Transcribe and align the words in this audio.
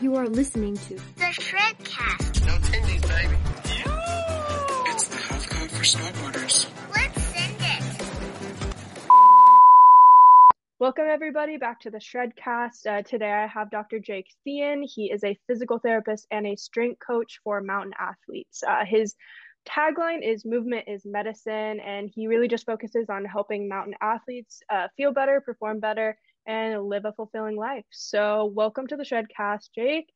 You 0.00 0.14
are 0.14 0.28
listening 0.28 0.76
to 0.76 0.94
The 0.94 1.24
Shredcast. 1.24 2.46
No 2.46 2.52
tindies, 2.58 3.02
baby. 3.02 3.36
It's 4.86 5.08
the 5.08 5.16
health 5.16 5.48
code 5.50 5.70
for 5.72 5.82
snowboarders. 5.82 6.68
Let's 6.94 7.20
send 7.20 7.56
it. 7.58 9.08
Welcome, 10.78 11.06
everybody, 11.10 11.56
back 11.56 11.80
to 11.80 11.90
the 11.90 11.98
Shredcast. 11.98 12.86
Uh, 12.86 13.02
today 13.02 13.32
I 13.32 13.48
have 13.48 13.72
Dr. 13.72 13.98
Jake 13.98 14.28
Thein. 14.44 14.84
He 14.84 15.10
is 15.10 15.24
a 15.24 15.36
physical 15.48 15.80
therapist 15.80 16.28
and 16.30 16.46
a 16.46 16.54
strength 16.54 17.00
coach 17.04 17.40
for 17.42 17.60
mountain 17.60 17.94
athletes. 17.98 18.62
Uh, 18.62 18.84
his 18.84 19.16
tagline 19.68 20.20
is 20.22 20.44
Movement 20.44 20.84
is 20.86 21.04
Medicine, 21.04 21.80
and 21.80 22.08
he 22.14 22.28
really 22.28 22.46
just 22.46 22.66
focuses 22.66 23.10
on 23.10 23.24
helping 23.24 23.68
mountain 23.68 23.96
athletes 24.00 24.60
uh, 24.70 24.86
feel 24.96 25.12
better, 25.12 25.40
perform 25.40 25.80
better, 25.80 26.16
and 26.48 26.82
live 26.82 27.04
a 27.04 27.12
fulfilling 27.12 27.56
life. 27.56 27.84
So, 27.90 28.46
welcome 28.46 28.86
to 28.88 28.96
the 28.96 29.04
Shredcast, 29.04 29.68
Jake. 29.74 30.08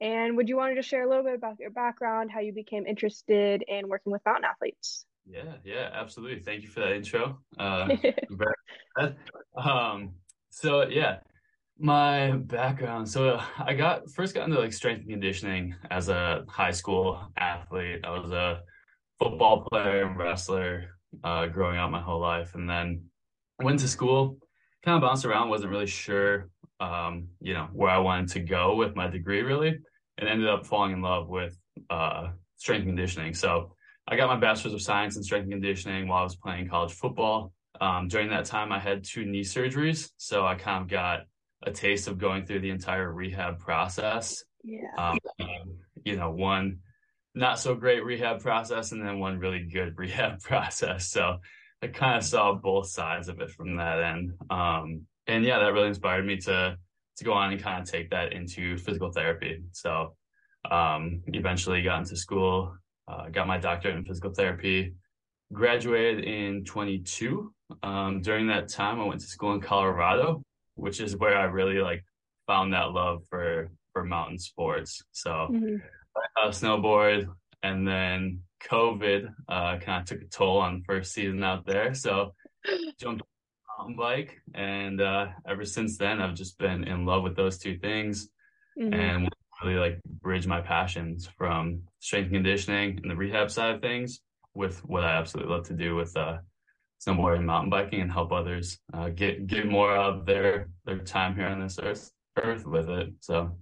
And 0.00 0.36
would 0.36 0.48
you 0.48 0.56
want 0.56 0.70
to 0.70 0.76
just 0.76 0.88
share 0.88 1.04
a 1.04 1.08
little 1.08 1.24
bit 1.24 1.34
about 1.34 1.58
your 1.58 1.70
background, 1.70 2.30
how 2.32 2.40
you 2.40 2.52
became 2.52 2.86
interested 2.86 3.62
in 3.68 3.88
working 3.88 4.12
with 4.12 4.22
mountain 4.24 4.44
athletes? 4.44 5.04
Yeah, 5.26 5.54
yeah, 5.64 5.90
absolutely. 5.92 6.40
Thank 6.40 6.62
you 6.62 6.68
for 6.68 6.80
that 6.80 6.92
intro. 6.92 7.38
Uh, 7.58 7.88
um, 9.56 10.14
so 10.50 10.88
yeah, 10.88 11.18
my 11.78 12.32
background. 12.32 13.08
So 13.08 13.40
I 13.58 13.74
got 13.74 14.10
first 14.10 14.34
got 14.34 14.48
into 14.48 14.58
like 14.58 14.72
strength 14.72 15.00
and 15.02 15.10
conditioning 15.10 15.74
as 15.90 16.08
a 16.08 16.44
high 16.48 16.70
school 16.70 17.20
athlete. 17.36 18.00
I 18.04 18.10
was 18.18 18.30
a 18.30 18.62
football 19.18 19.66
player 19.70 20.06
and 20.06 20.16
wrestler 20.16 20.98
uh, 21.22 21.46
growing 21.46 21.78
up 21.78 21.90
my 21.90 22.00
whole 22.00 22.20
life, 22.20 22.54
and 22.54 22.68
then 22.68 23.04
went 23.60 23.80
to 23.80 23.88
school. 23.88 24.38
Kind 24.84 24.96
of 24.96 25.08
bounced 25.08 25.24
around. 25.24 25.48
wasn't 25.48 25.70
really 25.70 25.86
sure, 25.86 26.48
um, 26.80 27.28
you 27.40 27.54
know, 27.54 27.68
where 27.72 27.90
I 27.90 27.98
wanted 27.98 28.28
to 28.30 28.40
go 28.40 28.74
with 28.74 28.96
my 28.96 29.08
degree 29.08 29.42
really, 29.42 29.78
and 30.18 30.28
ended 30.28 30.48
up 30.48 30.66
falling 30.66 30.92
in 30.92 31.02
love 31.02 31.28
with 31.28 31.56
uh, 31.88 32.30
strength 32.56 32.82
and 32.82 32.90
conditioning. 32.90 33.34
So 33.34 33.74
I 34.08 34.16
got 34.16 34.28
my 34.28 34.36
bachelor's 34.36 34.74
of 34.74 34.82
science 34.82 35.16
in 35.16 35.22
strength 35.22 35.44
and 35.44 35.52
conditioning 35.52 36.08
while 36.08 36.20
I 36.20 36.24
was 36.24 36.36
playing 36.36 36.68
college 36.68 36.92
football. 36.92 37.52
Um, 37.80 38.08
during 38.08 38.30
that 38.30 38.44
time, 38.44 38.72
I 38.72 38.78
had 38.78 39.04
two 39.04 39.24
knee 39.24 39.42
surgeries, 39.42 40.10
so 40.16 40.46
I 40.46 40.54
kind 40.54 40.82
of 40.82 40.88
got 40.88 41.20
a 41.62 41.70
taste 41.70 42.08
of 42.08 42.18
going 42.18 42.44
through 42.44 42.60
the 42.60 42.70
entire 42.70 43.10
rehab 43.10 43.60
process. 43.60 44.44
Yeah. 44.64 44.88
Um, 44.98 45.18
you 46.04 46.16
know, 46.16 46.30
one 46.30 46.78
not 47.34 47.58
so 47.58 47.74
great 47.74 48.04
rehab 48.04 48.40
process, 48.40 48.92
and 48.92 49.06
then 49.06 49.18
one 49.18 49.38
really 49.38 49.60
good 49.60 49.94
rehab 49.98 50.40
process. 50.40 51.08
So 51.08 51.38
I 51.82 51.88
kind 51.88 52.16
of 52.16 52.24
saw 52.24 52.54
both 52.54 52.88
sides 52.88 53.28
of 53.28 53.40
it 53.40 53.50
from 53.50 53.76
that 53.76 54.00
end. 54.02 54.32
Um, 54.50 55.02
and 55.26 55.44
yeah, 55.44 55.58
that 55.58 55.72
really 55.72 55.88
inspired 55.88 56.24
me 56.24 56.36
to 56.38 56.76
to 57.16 57.24
go 57.24 57.32
on 57.32 57.52
and 57.52 57.62
kind 57.62 57.82
of 57.82 57.90
take 57.90 58.08
that 58.10 58.32
into 58.32 58.78
physical 58.78 59.12
therapy. 59.12 59.62
So 59.72 60.16
um, 60.70 61.22
eventually 61.26 61.82
got 61.82 61.98
into 61.98 62.16
school, 62.16 62.74
uh, 63.06 63.28
got 63.28 63.46
my 63.46 63.58
doctorate 63.58 63.96
in 63.96 64.04
physical 64.04 64.32
therapy, 64.32 64.94
graduated 65.52 66.24
in 66.24 66.64
22. 66.64 67.52
Um, 67.82 68.22
during 68.22 68.46
that 68.46 68.68
time, 68.68 68.98
I 68.98 69.04
went 69.04 69.20
to 69.20 69.26
school 69.26 69.52
in 69.52 69.60
Colorado, 69.60 70.42
which 70.76 71.00
is 71.00 71.16
where 71.16 71.36
I 71.36 71.44
really 71.44 71.80
like 71.80 72.02
found 72.46 72.72
that 72.72 72.92
love 72.92 73.22
for 73.28 73.70
for 73.92 74.04
mountain 74.04 74.38
sports. 74.38 75.02
So 75.12 75.48
Mhm. 75.50 75.82
uh, 76.40 76.48
snowboard, 76.48 77.26
and 77.62 77.86
then 77.86 78.42
COVID 78.70 79.28
uh, 79.48 79.78
kind 79.78 80.02
of 80.02 80.04
took 80.06 80.22
a 80.22 80.26
toll 80.26 80.58
on 80.58 80.82
first 80.86 81.12
season 81.12 81.42
out 81.42 81.66
there. 81.66 81.94
So 81.94 82.34
jumped 82.98 83.22
on 83.22 83.26
a 83.78 83.82
mountain 83.82 83.96
bike, 83.96 84.40
and 84.54 85.00
uh, 85.00 85.28
ever 85.46 85.64
since 85.64 85.98
then, 85.98 86.20
I've 86.20 86.34
just 86.34 86.58
been 86.58 86.84
in 86.84 87.04
love 87.04 87.22
with 87.22 87.36
those 87.36 87.58
two 87.58 87.78
things, 87.78 88.28
Mhm. 88.78 88.94
and 88.94 89.28
really 89.62 89.78
like 89.78 90.02
bridge 90.04 90.46
my 90.46 90.60
passions 90.60 91.26
from 91.38 91.82
strength 92.00 92.26
and 92.26 92.36
conditioning 92.36 92.98
and 93.02 93.10
the 93.10 93.16
rehab 93.16 93.50
side 93.50 93.74
of 93.74 93.80
things 93.80 94.20
with 94.54 94.78
what 94.84 95.04
I 95.04 95.16
absolutely 95.16 95.52
love 95.54 95.66
to 95.68 95.74
do 95.74 95.94
with 95.94 96.16
uh, 96.16 96.38
snowboarding 97.00 97.38
and 97.38 97.46
mountain 97.46 97.70
biking, 97.70 98.00
and 98.00 98.10
help 98.10 98.32
others 98.32 98.78
uh, 98.92 99.08
get 99.10 99.46
get 99.46 99.66
more 99.66 99.94
of 99.94 100.26
their 100.26 100.68
their 100.84 100.98
time 100.98 101.34
here 101.34 101.46
on 101.46 101.60
this 101.60 101.78
earth 101.78 102.10
earth 102.36 102.66
with 102.66 102.88
it. 102.88 103.10
So. 103.20 103.56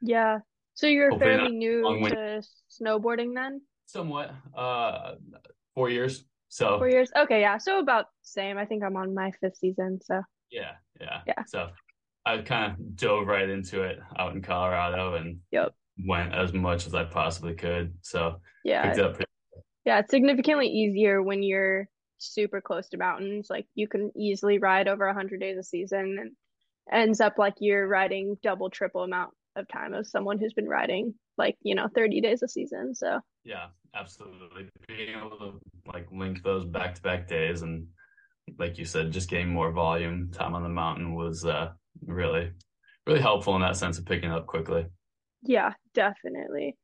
Yeah. 0.00 0.40
So 0.74 0.86
you're 0.86 1.16
fairly 1.18 1.52
new 1.52 1.82
to 2.08 2.42
snowboarding 2.70 3.34
then? 3.34 3.60
Somewhat. 3.86 4.32
Uh, 4.56 5.14
four 5.74 5.90
years. 5.90 6.24
So 6.48 6.78
Four 6.78 6.88
years? 6.88 7.10
Okay, 7.16 7.40
yeah. 7.40 7.58
So 7.58 7.78
about 7.80 8.06
same. 8.22 8.58
I 8.58 8.64
think 8.64 8.82
I'm 8.84 8.96
on 8.96 9.14
my 9.14 9.32
fifth 9.40 9.56
season. 9.56 9.98
So 10.04 10.22
yeah, 10.50 10.72
yeah, 11.00 11.20
Yeah. 11.26 11.44
So 11.46 11.70
I 12.24 12.38
kind 12.38 12.72
of 12.72 12.96
dove 12.96 13.26
right 13.26 13.48
into 13.48 13.82
it 13.82 13.98
out 14.18 14.34
in 14.34 14.42
Colorado 14.42 15.14
and 15.14 15.38
Yep. 15.50 15.74
went 16.06 16.32
as 16.32 16.52
much 16.52 16.86
as 16.86 16.94
I 16.94 17.04
possibly 17.04 17.54
could. 17.54 17.94
So 18.02 18.40
yeah, 18.64 18.82
picked 18.84 18.98
it 18.98 19.04
up 19.04 19.14
pretty. 19.14 19.30
yeah. 19.84 19.98
It's 19.98 20.10
significantly 20.10 20.68
easier 20.68 21.22
when 21.22 21.42
you're 21.42 21.88
super 22.18 22.60
close 22.60 22.88
to 22.90 22.96
mountains. 22.98 23.48
Like 23.50 23.66
you 23.74 23.88
can 23.88 24.12
easily 24.16 24.58
ride 24.58 24.86
over 24.88 25.06
a 25.06 25.14
hundred 25.14 25.40
days 25.40 25.58
a 25.58 25.62
season 25.64 26.16
and 26.20 26.30
ends 26.92 27.20
up 27.20 27.36
like 27.36 27.54
you're 27.58 27.88
riding 27.88 28.36
double, 28.42 28.70
triple 28.70 29.02
amount 29.02 29.32
of 29.56 29.68
time 29.68 29.94
as 29.94 30.10
someone 30.10 30.38
who's 30.38 30.52
been 30.52 30.68
riding 30.68 31.14
like, 31.36 31.56
you 31.62 31.74
know, 31.74 31.88
30 31.94 32.20
days 32.20 32.42
a 32.42 32.48
season. 32.48 32.94
So 32.94 33.20
Yeah, 33.44 33.66
absolutely. 33.94 34.68
Being 34.88 35.16
able 35.18 35.38
to 35.38 35.60
like 35.92 36.06
link 36.10 36.42
those 36.42 36.64
back 36.64 36.94
to 36.94 37.02
back 37.02 37.26
days 37.28 37.62
and 37.62 37.86
like 38.58 38.78
you 38.78 38.84
said, 38.84 39.10
just 39.12 39.30
getting 39.30 39.48
more 39.48 39.72
volume 39.72 40.30
time 40.30 40.54
on 40.54 40.62
the 40.62 40.68
mountain 40.68 41.14
was 41.14 41.44
uh 41.44 41.72
really 42.06 42.52
really 43.06 43.20
helpful 43.20 43.54
in 43.54 43.62
that 43.62 43.76
sense 43.76 43.98
of 43.98 44.06
picking 44.06 44.30
up 44.30 44.46
quickly. 44.46 44.86
yeah, 45.42 45.72
definitely. 45.94 46.76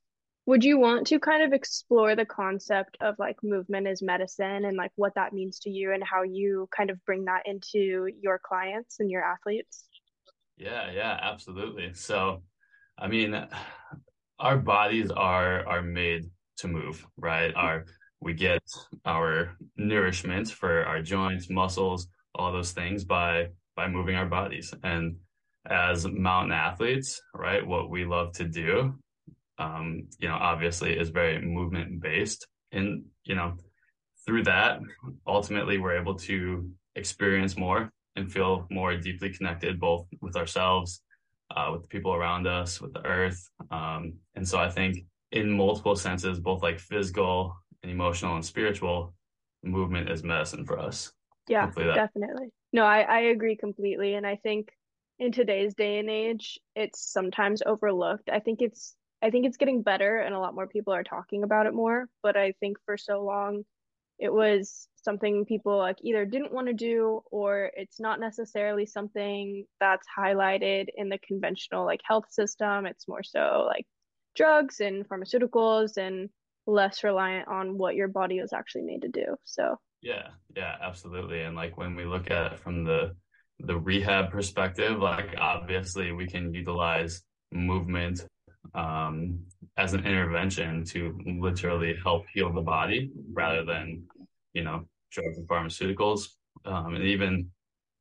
Would 0.47 0.64
you 0.64 0.78
want 0.78 1.06
to 1.08 1.20
kind 1.20 1.42
of 1.42 1.52
explore 1.52 2.16
the 2.16 2.26
concept 2.26 2.97
of 3.00 3.16
like 3.19 3.37
movement 3.42 3.87
as 3.87 4.02
medicine 4.02 4.64
and 4.64 4.76
like 4.76 4.92
what 4.97 5.14
that 5.14 5.32
means 5.32 5.60
to 5.60 5.70
you 5.70 5.92
and 5.92 6.02
how 6.02 6.22
you 6.22 6.69
kind 6.76 6.91
of 6.91 7.04
bring 7.04 7.26
that 7.26 7.42
into 7.47 8.08
your 8.20 8.41
clients 8.42 8.98
and 9.00 9.10
your 9.10 9.22
athletes? 9.22 9.84
Yeah, 10.56 10.91
yeah, 10.92 11.19
absolutely. 11.22 11.94
So, 11.94 12.42
I 13.00 13.09
mean, 13.09 13.49
our 14.38 14.59
bodies 14.59 15.11
are 15.11 15.66
are 15.66 15.83
made 15.83 16.31
to 16.59 16.69
move, 16.69 17.06
right? 17.16 17.53
Our 17.55 17.87
we 18.21 18.34
get 18.34 18.62
our 19.06 19.56
nourishment 19.77 20.50
for 20.50 20.84
our 20.84 21.00
joints, 21.00 21.49
muscles, 21.49 22.09
all 22.34 22.53
those 22.53 22.72
things 22.72 23.05
by 23.05 23.49
by 23.75 23.88
moving 23.88 24.16
our 24.16 24.27
bodies. 24.27 24.75
And 24.83 25.16
as 25.66 26.06
mountain 26.06 26.53
athletes, 26.53 27.21
right, 27.34 27.66
what 27.66 27.91
we 27.91 28.05
love 28.05 28.33
to 28.34 28.44
do, 28.44 28.99
um, 29.59 30.09
you 30.19 30.28
know, 30.28 30.34
obviously 30.34 30.99
is 30.99 31.11
very 31.11 31.41
movement 31.41 32.03
based. 32.03 32.47
And, 32.72 33.05
you 33.25 33.34
know, 33.34 33.55
through 34.27 34.44
that, 34.44 34.81
ultimately 35.27 35.78
we're 35.78 35.99
able 35.99 36.17
to 36.17 36.71
experience 36.94 37.56
more 37.56 37.91
and 38.17 38.31
feel 38.32 38.67
more 38.71 38.97
deeply 38.97 39.31
connected 39.31 39.81
both 39.81 40.06
with 40.21 40.37
ourselves, 40.37 41.03
uh, 41.55 41.71
with 41.72 41.83
the 41.83 41.88
people 41.88 42.15
around 42.15 42.47
us, 42.47 42.81
with 42.81 42.93
the 42.93 43.05
earth. 43.05 43.49
Um, 43.71 44.15
and 44.34 44.47
so 44.47 44.59
I 44.59 44.71
think 44.71 45.05
in 45.33 45.50
multiple 45.50 45.97
senses, 45.97 46.38
both 46.41 46.62
like 46.62 46.78
physical 46.78 47.56
and 47.83 47.91
emotional 47.91 48.34
and 48.34 48.44
spiritual, 48.44 49.15
movement 49.62 50.11
is 50.11 50.22
medicine 50.22 50.65
for 50.65 50.78
us. 50.78 51.12
Yeah, 51.49 51.71
definitely. 51.75 52.49
No, 52.72 52.84
I, 52.84 53.00
I 53.00 53.19
agree 53.21 53.56
completely. 53.56 54.15
And 54.15 54.27
I 54.27 54.37
think 54.37 54.71
in 55.19 55.33
today's 55.33 55.75
day 55.75 55.99
and 55.99 56.09
age, 56.09 56.59
it's 56.75 57.00
sometimes 57.00 57.62
overlooked. 57.65 58.31
I 58.31 58.38
think 58.41 58.62
it's 58.62 58.94
I 59.22 59.31
think 59.31 59.44
it's 59.44 59.59
getting 59.59 59.82
better 59.82 60.19
and 60.19 60.34
a 60.34 60.38
lot 60.38 60.55
more 60.55 60.67
people 60.67 60.94
are 60.94 61.03
talking 61.03 61.43
about 61.43 61.67
it 61.67 61.75
more. 61.75 62.09
But 62.22 62.37
I 62.37 62.53
think 62.61 62.78
for 62.87 62.97
so 62.97 63.22
long 63.22 63.65
it 64.20 64.32
was 64.32 64.86
something 65.03 65.47
people 65.47 65.78
like 65.78 65.97
either 66.03 66.26
didn't 66.26 66.53
want 66.53 66.66
to 66.66 66.75
do 66.75 67.22
or 67.31 67.70
it's 67.75 67.98
not 67.98 68.20
necessarily 68.20 68.84
something 68.84 69.64
that's 69.81 70.06
highlighted 70.16 70.88
in 70.94 71.08
the 71.08 71.19
conventional 71.19 71.86
like 71.86 72.00
health 72.04 72.26
system. 72.31 72.84
It's 72.84 73.08
more 73.08 73.22
so 73.22 73.64
like 73.66 73.86
drugs 74.37 74.81
and 74.81 75.08
pharmaceuticals 75.08 75.96
and 75.96 76.28
less 76.67 77.02
reliant 77.02 77.49
on 77.49 77.78
what 77.78 77.94
your 77.94 78.08
body 78.08 78.40
was 78.40 78.52
actually 78.52 78.82
made 78.82 79.02
to 79.02 79.08
do. 79.08 79.37
So 79.44 79.76
Yeah, 80.02 80.28
yeah, 80.55 80.76
absolutely. 80.82 81.40
And 81.40 81.56
like 81.56 81.78
when 81.78 81.96
we 81.96 82.05
look 82.05 82.31
at 82.31 82.52
it 82.52 82.58
from 82.61 82.84
the 82.84 83.17
the 83.58 83.76
rehab 83.76 84.31
perspective, 84.31 84.99
like 84.99 85.34
obviously 85.38 86.12
we 86.12 86.26
can 86.26 86.52
utilize 86.52 87.22
movement 87.52 88.26
um, 88.74 89.38
as 89.76 89.94
an 89.94 90.06
intervention 90.06 90.84
to 90.84 91.18
literally 91.26 91.96
help 92.02 92.24
heal 92.32 92.52
the 92.52 92.60
body 92.60 93.10
rather 93.32 93.64
than, 93.64 94.02
you 94.52 94.62
know, 94.62 94.84
drugs 95.10 95.38
and 95.38 95.48
pharmaceuticals. 95.48 96.28
Um, 96.64 96.94
and 96.94 97.04
even 97.04 97.50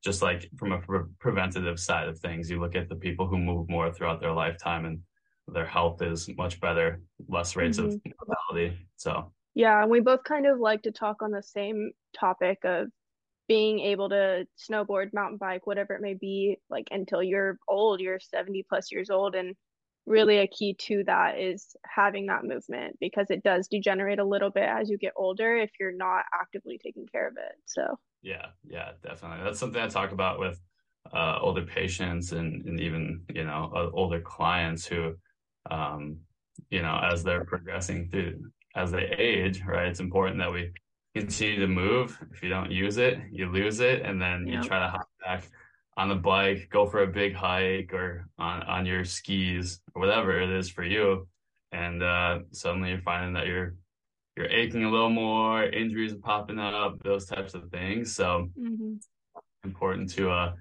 just 0.02 0.22
like 0.22 0.48
from 0.56 0.72
a 0.72 0.78
pre- 0.78 1.08
preventative 1.18 1.78
side 1.78 2.08
of 2.08 2.18
things, 2.18 2.50
you 2.50 2.60
look 2.60 2.74
at 2.74 2.88
the 2.88 2.96
people 2.96 3.26
who 3.26 3.38
move 3.38 3.68
more 3.68 3.92
throughout 3.92 4.20
their 4.20 4.32
lifetime 4.32 4.84
and 4.84 5.00
their 5.48 5.66
health 5.66 6.00
is 6.02 6.28
much 6.36 6.60
better, 6.60 7.00
less 7.28 7.56
rates 7.56 7.78
of 7.78 7.98
mortality. 8.18 8.78
So 8.96 9.32
Yeah, 9.54 9.82
and 9.82 9.90
we 9.90 10.00
both 10.00 10.24
kind 10.24 10.46
of 10.46 10.58
like 10.58 10.82
to 10.82 10.92
talk 10.92 11.22
on 11.22 11.32
the 11.32 11.42
same 11.42 11.90
topic 12.18 12.58
of 12.64 12.88
being 13.48 13.80
able 13.80 14.08
to 14.08 14.46
snowboard, 14.70 15.12
mountain 15.12 15.36
bike, 15.36 15.66
whatever 15.66 15.94
it 15.94 16.00
may 16.00 16.14
be, 16.14 16.56
like 16.70 16.86
until 16.92 17.20
you're 17.20 17.58
old, 17.66 18.00
you're 18.00 18.20
70 18.20 18.64
plus 18.68 18.92
years 18.92 19.10
old, 19.10 19.34
and 19.34 19.56
really 20.06 20.38
a 20.38 20.46
key 20.46 20.74
to 20.74 21.04
that 21.06 21.38
is 21.38 21.76
having 21.84 22.26
that 22.26 22.44
movement 22.44 22.96
because 23.00 23.30
it 23.30 23.42
does 23.42 23.68
degenerate 23.68 24.18
a 24.18 24.24
little 24.24 24.50
bit 24.50 24.64
as 24.64 24.88
you 24.88 24.98
get 24.98 25.12
older 25.16 25.56
if 25.56 25.70
you're 25.78 25.96
not 25.96 26.24
actively 26.34 26.78
taking 26.78 27.06
care 27.06 27.28
of 27.28 27.34
it. 27.36 27.56
So 27.66 27.98
yeah, 28.22 28.46
yeah, 28.64 28.92
definitely. 29.02 29.44
That's 29.44 29.58
something 29.58 29.80
I 29.80 29.88
talk 29.88 30.12
about 30.12 30.38
with 30.38 30.60
uh, 31.12 31.38
older 31.40 31.62
patients 31.62 32.32
and, 32.32 32.64
and 32.66 32.80
even 32.80 33.22
you 33.32 33.44
know 33.44 33.72
uh, 33.74 33.90
older 33.92 34.20
clients 34.20 34.86
who 34.86 35.14
um, 35.70 36.18
you 36.70 36.82
know 36.82 37.00
as 37.02 37.22
they're 37.22 37.44
progressing 37.44 38.08
through 38.10 38.40
as 38.76 38.90
they 38.90 39.14
age, 39.18 39.62
right? 39.66 39.88
It's 39.88 40.00
important 40.00 40.38
that 40.38 40.52
we 40.52 40.72
continue 41.14 41.60
to 41.60 41.66
move. 41.66 42.18
If 42.32 42.42
you 42.42 42.48
don't 42.48 42.70
use 42.70 42.98
it, 42.98 43.18
you 43.32 43.50
lose 43.50 43.80
it, 43.80 44.02
and 44.02 44.20
then 44.20 44.46
yep. 44.46 44.62
you 44.62 44.68
try 44.68 44.80
to 44.80 44.88
hop 44.88 45.08
back 45.24 45.48
on 46.00 46.08
the 46.08 46.14
bike, 46.14 46.66
go 46.72 46.86
for 46.86 47.02
a 47.02 47.06
big 47.06 47.34
hike 47.34 47.92
or 47.92 48.26
on, 48.38 48.62
on 48.62 48.86
your 48.86 49.04
skis 49.04 49.80
or 49.94 50.00
whatever 50.00 50.40
it 50.40 50.48
is 50.48 50.70
for 50.70 50.82
you. 50.82 51.28
And 51.72 52.02
uh, 52.02 52.38
suddenly 52.52 52.88
you're 52.88 53.02
finding 53.02 53.34
that 53.34 53.46
you're 53.46 53.74
you're 54.34 54.46
aching 54.46 54.84
a 54.84 54.90
little 54.90 55.10
more, 55.10 55.64
injuries 55.64 56.14
are 56.14 56.18
popping 56.18 56.58
up, 56.58 57.02
those 57.02 57.26
types 57.26 57.52
of 57.52 57.68
things. 57.70 58.14
So 58.14 58.48
mm-hmm. 58.58 58.94
important 59.62 60.08
to 60.12 60.30
uh, 60.30 60.52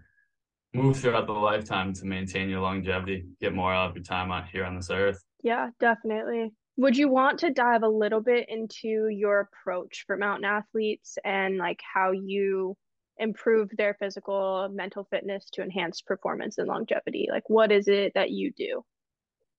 move 0.74 0.98
throughout 0.98 1.28
the 1.28 1.32
lifetime 1.32 1.94
to 1.94 2.06
maintain 2.06 2.50
your 2.50 2.60
longevity, 2.60 3.24
get 3.40 3.54
more 3.54 3.74
out 3.74 3.92
of 3.92 3.96
your 3.96 4.04
time 4.04 4.34
out 4.34 4.50
here 4.52 4.66
on 4.66 4.76
this 4.76 4.90
earth. 4.90 5.24
Yeah, 5.42 5.70
definitely. 5.80 6.52
Would 6.76 6.98
you 6.98 7.08
want 7.08 7.40
to 7.40 7.52
dive 7.52 7.84
a 7.84 7.88
little 7.88 8.22
bit 8.22 8.50
into 8.50 9.08
your 9.08 9.40
approach 9.40 10.04
for 10.06 10.18
mountain 10.18 10.46
athletes 10.46 11.18
and 11.24 11.58
like 11.58 11.80
how 11.94 12.12
you 12.12 12.76
improve 13.20 13.70
their 13.78 13.94
physical 13.96 14.70
mental 14.72 15.06
fitness 15.10 15.50
to 15.54 15.62
enhance 15.62 16.02
performance 16.02 16.58
and 16.58 16.68
longevity? 16.68 17.28
Like 17.30 17.50
what 17.50 17.72
is 17.72 17.88
it 17.88 18.14
that 18.16 18.32
you 18.32 18.52
do? 18.52 18.84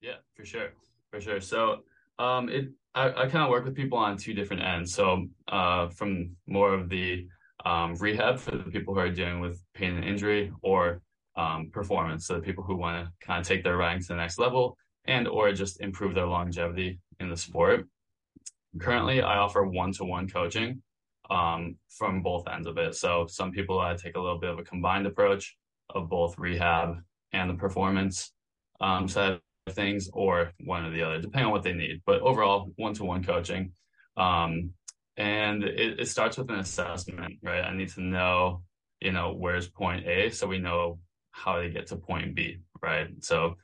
Yeah 0.00 0.16
for 0.34 0.44
sure 0.44 0.70
for 1.10 1.20
sure. 1.20 1.40
So 1.40 1.84
um 2.18 2.48
it 2.48 2.70
i, 2.94 3.08
I 3.08 3.28
kind 3.28 3.44
of 3.44 3.50
work 3.50 3.64
with 3.64 3.76
people 3.76 3.98
on 3.98 4.16
two 4.16 4.34
different 4.34 4.62
ends. 4.62 4.94
So 4.94 5.26
uh 5.48 5.88
from 5.88 6.36
more 6.46 6.74
of 6.74 6.88
the 6.88 7.26
um, 7.64 7.94
rehab 7.96 8.38
for 8.38 8.52
the 8.52 8.70
people 8.70 8.94
who 8.94 9.00
are 9.00 9.10
dealing 9.10 9.40
with 9.40 9.62
pain 9.74 9.94
and 9.94 10.04
injury 10.04 10.50
or 10.62 11.02
um, 11.36 11.70
performance 11.70 12.26
so 12.26 12.34
the 12.34 12.40
people 12.40 12.64
who 12.64 12.74
want 12.74 13.04
to 13.04 13.12
kind 13.26 13.38
of 13.38 13.46
take 13.46 13.62
their 13.62 13.76
riding 13.76 14.00
to 14.00 14.08
the 14.08 14.16
next 14.16 14.38
level 14.38 14.76
and 15.04 15.28
or 15.28 15.52
just 15.52 15.80
improve 15.80 16.14
their 16.14 16.26
longevity 16.26 17.00
in 17.18 17.28
the 17.28 17.36
sport. 17.36 17.86
Currently 18.78 19.20
i 19.20 19.36
offer 19.36 19.64
one-to-one 19.64 20.28
coaching 20.28 20.82
um, 21.30 21.76
from 21.88 22.22
both 22.22 22.48
ends 22.48 22.66
of 22.66 22.76
it. 22.78 22.94
So 22.94 23.26
some 23.28 23.52
people 23.52 23.78
I 23.78 23.94
take 23.94 24.16
a 24.16 24.20
little 24.20 24.38
bit 24.38 24.50
of 24.50 24.58
a 24.58 24.64
combined 24.64 25.06
approach 25.06 25.56
of 25.94 26.08
both 26.08 26.38
rehab 26.38 26.96
and 27.32 27.50
the 27.50 27.54
performance 27.54 28.32
um, 28.80 29.08
side 29.08 29.38
of 29.66 29.74
things, 29.74 30.10
or 30.12 30.52
one 30.64 30.84
or 30.84 30.90
the 30.90 31.02
other, 31.02 31.20
depending 31.20 31.46
on 31.46 31.52
what 31.52 31.62
they 31.62 31.72
need. 31.72 32.02
But 32.04 32.20
overall, 32.22 32.72
one 32.76 32.94
to 32.94 33.04
one 33.04 33.22
coaching. 33.22 33.72
Um, 34.16 34.70
and 35.16 35.62
it, 35.62 36.00
it 36.00 36.08
starts 36.08 36.38
with 36.38 36.50
an 36.50 36.58
assessment, 36.58 37.34
right? 37.42 37.64
I 37.64 37.74
need 37.74 37.90
to 37.90 38.00
know, 38.00 38.62
you 39.00 39.12
know, 39.12 39.34
where's 39.36 39.68
point 39.68 40.06
A 40.06 40.30
so 40.30 40.46
we 40.46 40.58
know 40.58 40.98
how 41.30 41.60
to 41.60 41.70
get 41.70 41.86
to 41.88 41.96
point 41.96 42.34
B, 42.34 42.58
right? 42.82 43.08
So 43.20 43.56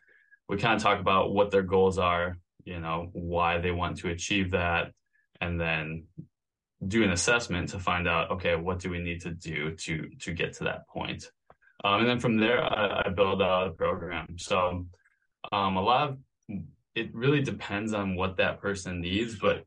we 0.48 0.56
kind 0.58 0.76
of 0.76 0.82
talk 0.82 1.00
about 1.00 1.32
what 1.32 1.50
their 1.50 1.62
goals 1.62 1.98
are, 1.98 2.38
you 2.64 2.78
know, 2.78 3.08
why 3.12 3.58
they 3.58 3.70
want 3.70 3.98
to 3.98 4.10
achieve 4.10 4.52
that, 4.52 4.92
and 5.40 5.60
then 5.60 6.04
do 6.86 7.02
an 7.02 7.10
assessment 7.10 7.70
to 7.70 7.78
find 7.78 8.06
out 8.06 8.30
okay 8.30 8.54
what 8.54 8.78
do 8.78 8.90
we 8.90 8.98
need 8.98 9.20
to 9.22 9.30
do 9.30 9.74
to 9.76 10.08
to 10.20 10.32
get 10.32 10.52
to 10.54 10.64
that 10.64 10.86
point? 10.88 11.30
Um, 11.84 12.00
and 12.00 12.08
then 12.08 12.20
from 12.20 12.36
there 12.36 12.62
I, 12.62 13.04
I, 13.06 13.08
build 13.10 13.42
out 13.42 13.68
a 13.68 13.70
program. 13.70 14.38
So 14.38 14.86
um, 15.52 15.76
a 15.76 15.82
lot 15.82 16.10
of 16.10 16.18
it 16.94 17.14
really 17.14 17.42
depends 17.42 17.92
on 17.92 18.16
what 18.16 18.38
that 18.38 18.58
person 18.58 19.02
needs 19.02 19.38
but 19.38 19.64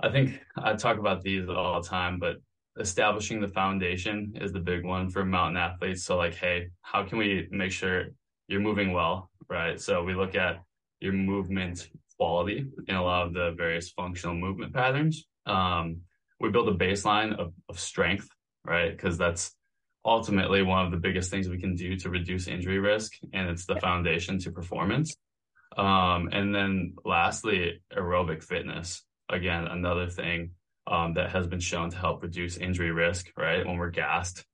i 0.00 0.10
think 0.10 0.38
i 0.58 0.74
talk 0.74 0.98
about 0.98 1.22
these 1.22 1.48
all 1.48 1.80
the 1.80 1.88
time 1.88 2.18
but 2.18 2.36
establishing 2.78 3.40
the 3.40 3.48
foundation 3.48 4.34
is 4.40 4.52
the 4.52 4.60
big 4.60 4.84
one 4.84 5.08
for 5.10 5.24
mountain 5.24 5.56
athletes. 5.56 6.04
So 6.04 6.16
like 6.16 6.34
hey 6.34 6.68
how 6.82 7.04
can 7.04 7.18
we 7.18 7.48
make 7.50 7.72
sure 7.72 8.08
you're 8.48 8.60
moving 8.60 8.92
well 8.92 9.30
right? 9.48 9.80
So 9.80 10.02
we 10.02 10.14
look 10.14 10.34
at 10.34 10.62
your 11.00 11.12
movement 11.12 11.88
quality 12.16 12.66
in 12.86 12.94
a 12.94 13.02
lot 13.02 13.26
of 13.26 13.32
the 13.32 13.52
various 13.56 13.90
functional 13.90 14.34
movement 14.34 14.74
patterns. 14.74 15.26
Um, 15.46 15.98
we 16.40 16.50
build 16.50 16.68
a 16.68 16.74
baseline 16.74 17.38
of, 17.38 17.52
of 17.68 17.78
strength, 17.78 18.28
right? 18.64 18.90
Because 18.90 19.18
that's 19.18 19.54
ultimately 20.04 20.62
one 20.62 20.84
of 20.84 20.90
the 20.90 20.96
biggest 20.96 21.30
things 21.30 21.48
we 21.48 21.60
can 21.60 21.74
do 21.74 21.96
to 21.96 22.10
reduce 22.10 22.48
injury 22.48 22.78
risk, 22.78 23.12
and 23.32 23.48
it's 23.48 23.66
the 23.66 23.76
foundation 23.76 24.38
to 24.40 24.50
performance. 24.50 25.14
Um, 25.76 26.28
and 26.32 26.54
then 26.54 26.94
lastly, 27.04 27.82
aerobic 27.96 28.42
fitness. 28.42 29.04
Again, 29.28 29.66
another 29.66 30.08
thing 30.08 30.52
um, 30.86 31.14
that 31.14 31.30
has 31.30 31.46
been 31.46 31.60
shown 31.60 31.90
to 31.90 31.96
help 31.96 32.22
reduce 32.22 32.56
injury 32.56 32.90
risk, 32.90 33.26
right? 33.36 33.66
When 33.66 33.76
we're 33.76 33.90
gassed, 33.90 34.44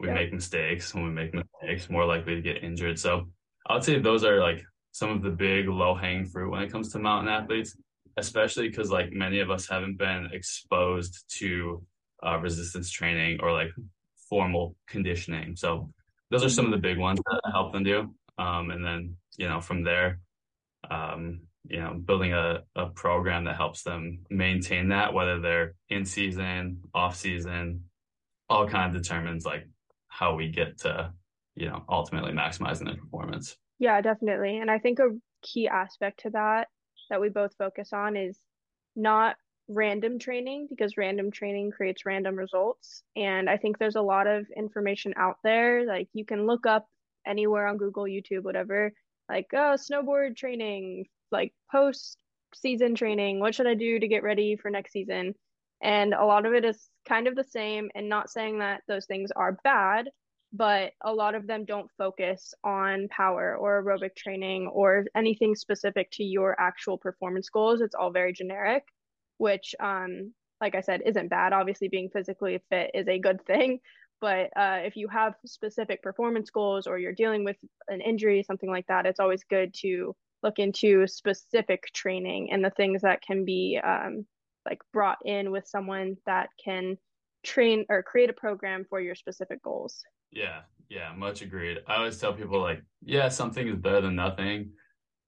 we 0.00 0.08
yeah. 0.08 0.14
make 0.14 0.32
mistakes. 0.32 0.94
When 0.94 1.04
we 1.04 1.10
make 1.10 1.32
mistakes, 1.32 1.88
more 1.88 2.04
likely 2.04 2.34
to 2.34 2.42
get 2.42 2.64
injured. 2.64 2.98
So 2.98 3.28
I 3.66 3.74
would 3.74 3.84
say 3.84 3.98
those 3.98 4.24
are 4.24 4.40
like 4.40 4.64
some 4.92 5.10
of 5.10 5.22
the 5.22 5.30
big 5.30 5.68
low 5.68 5.94
hanging 5.94 6.26
fruit 6.26 6.50
when 6.50 6.62
it 6.62 6.72
comes 6.72 6.92
to 6.92 6.98
mountain 6.98 7.32
athletes 7.32 7.76
especially 8.16 8.68
because 8.68 8.90
like 8.90 9.12
many 9.12 9.40
of 9.40 9.50
us 9.50 9.68
haven't 9.68 9.98
been 9.98 10.28
exposed 10.32 11.24
to 11.38 11.82
uh, 12.24 12.38
resistance 12.38 12.90
training 12.90 13.38
or 13.42 13.52
like 13.52 13.70
formal 14.28 14.74
conditioning. 14.86 15.56
So 15.56 15.90
those 16.30 16.44
are 16.44 16.48
some 16.48 16.64
of 16.64 16.70
the 16.70 16.78
big 16.78 16.98
ones 16.98 17.20
that 17.24 17.40
I 17.44 17.50
help 17.50 17.72
them 17.72 17.84
do. 17.84 18.14
Um, 18.38 18.70
and 18.70 18.84
then, 18.84 19.16
you 19.36 19.48
know, 19.48 19.60
from 19.60 19.84
there, 19.84 20.20
um, 20.90 21.40
you 21.68 21.80
know, 21.80 21.94
building 21.94 22.32
a, 22.32 22.62
a 22.74 22.86
program 22.86 23.44
that 23.44 23.56
helps 23.56 23.82
them 23.82 24.20
maintain 24.30 24.88
that, 24.88 25.14
whether 25.14 25.40
they're 25.40 25.74
in 25.88 26.04
season, 26.04 26.82
off 26.94 27.16
season, 27.16 27.84
all 28.48 28.68
kind 28.68 28.94
of 28.94 29.02
determines 29.02 29.44
like 29.44 29.68
how 30.08 30.34
we 30.34 30.48
get 30.48 30.78
to, 30.78 31.12
you 31.54 31.68
know, 31.68 31.84
ultimately 31.88 32.32
maximizing 32.32 32.84
their 32.84 32.96
performance. 32.96 33.56
Yeah, 33.78 34.00
definitely. 34.00 34.58
And 34.58 34.70
I 34.70 34.78
think 34.78 34.98
a 35.00 35.08
key 35.42 35.68
aspect 35.68 36.20
to 36.20 36.30
that 36.30 36.68
that 37.10 37.20
we 37.20 37.28
both 37.28 37.54
focus 37.56 37.92
on 37.92 38.16
is 38.16 38.38
not 38.94 39.36
random 39.68 40.18
training 40.18 40.66
because 40.70 40.96
random 40.96 41.30
training 41.30 41.70
creates 41.70 42.06
random 42.06 42.36
results. 42.36 43.02
And 43.16 43.50
I 43.50 43.56
think 43.56 43.78
there's 43.78 43.96
a 43.96 44.02
lot 44.02 44.26
of 44.26 44.46
information 44.56 45.14
out 45.16 45.38
there. 45.42 45.84
Like 45.86 46.08
you 46.12 46.24
can 46.24 46.46
look 46.46 46.66
up 46.66 46.86
anywhere 47.26 47.66
on 47.66 47.76
Google, 47.76 48.04
YouTube, 48.04 48.42
whatever, 48.42 48.92
like, 49.28 49.46
oh, 49.52 49.76
snowboard 49.76 50.36
training, 50.36 51.06
like 51.32 51.52
post 51.70 52.18
season 52.54 52.94
training. 52.94 53.40
What 53.40 53.54
should 53.54 53.66
I 53.66 53.74
do 53.74 53.98
to 53.98 54.08
get 54.08 54.22
ready 54.22 54.56
for 54.56 54.70
next 54.70 54.92
season? 54.92 55.34
And 55.82 56.14
a 56.14 56.24
lot 56.24 56.46
of 56.46 56.54
it 56.54 56.64
is 56.64 56.88
kind 57.06 57.26
of 57.26 57.34
the 57.34 57.44
same, 57.44 57.90
and 57.94 58.08
not 58.08 58.30
saying 58.30 58.60
that 58.60 58.82
those 58.88 59.04
things 59.04 59.30
are 59.36 59.58
bad, 59.62 60.08
but 60.56 60.92
a 61.04 61.12
lot 61.12 61.34
of 61.34 61.46
them 61.46 61.64
don't 61.64 61.90
focus 61.98 62.54
on 62.64 63.08
power 63.08 63.56
or 63.56 63.82
aerobic 63.82 64.16
training 64.16 64.68
or 64.68 65.04
anything 65.14 65.54
specific 65.54 66.10
to 66.12 66.24
your 66.24 66.58
actual 66.58 66.96
performance 66.96 67.50
goals. 67.50 67.82
It's 67.82 67.94
all 67.94 68.10
very 68.10 68.32
generic, 68.32 68.84
which, 69.36 69.74
um, 69.80 70.32
like 70.60 70.74
I 70.74 70.80
said, 70.80 71.02
isn't 71.04 71.28
bad. 71.28 71.52
Obviously, 71.52 71.88
being 71.88 72.08
physically 72.08 72.62
fit 72.70 72.92
is 72.94 73.08
a 73.08 73.18
good 73.18 73.44
thing. 73.46 73.80
But 74.18 74.46
uh, 74.56 74.78
if 74.82 74.96
you 74.96 75.08
have 75.08 75.34
specific 75.44 76.02
performance 76.02 76.48
goals 76.48 76.86
or 76.86 76.98
you're 76.98 77.12
dealing 77.12 77.44
with 77.44 77.58
an 77.88 78.00
injury, 78.00 78.42
something 78.42 78.70
like 78.70 78.86
that, 78.86 79.04
it's 79.04 79.20
always 79.20 79.44
good 79.44 79.74
to 79.82 80.16
look 80.42 80.58
into 80.58 81.06
specific 81.06 81.82
training 81.94 82.50
and 82.50 82.64
the 82.64 82.70
things 82.70 83.02
that 83.02 83.20
can 83.20 83.44
be 83.44 83.78
um, 83.84 84.24
like 84.64 84.78
brought 84.90 85.18
in 85.26 85.50
with 85.50 85.68
someone 85.68 86.16
that 86.24 86.48
can 86.64 86.96
train 87.44 87.84
or 87.90 88.02
create 88.02 88.30
a 88.30 88.32
program 88.32 88.86
for 88.88 89.02
your 89.02 89.14
specific 89.14 89.62
goals. 89.62 90.02
Yeah, 90.30 90.60
yeah, 90.88 91.12
much 91.16 91.42
agreed. 91.42 91.78
I 91.86 91.96
always 91.96 92.18
tell 92.18 92.32
people 92.32 92.60
like, 92.60 92.82
yeah, 93.04 93.28
something 93.28 93.66
is 93.66 93.76
better 93.76 94.02
than 94.02 94.16
nothing, 94.16 94.72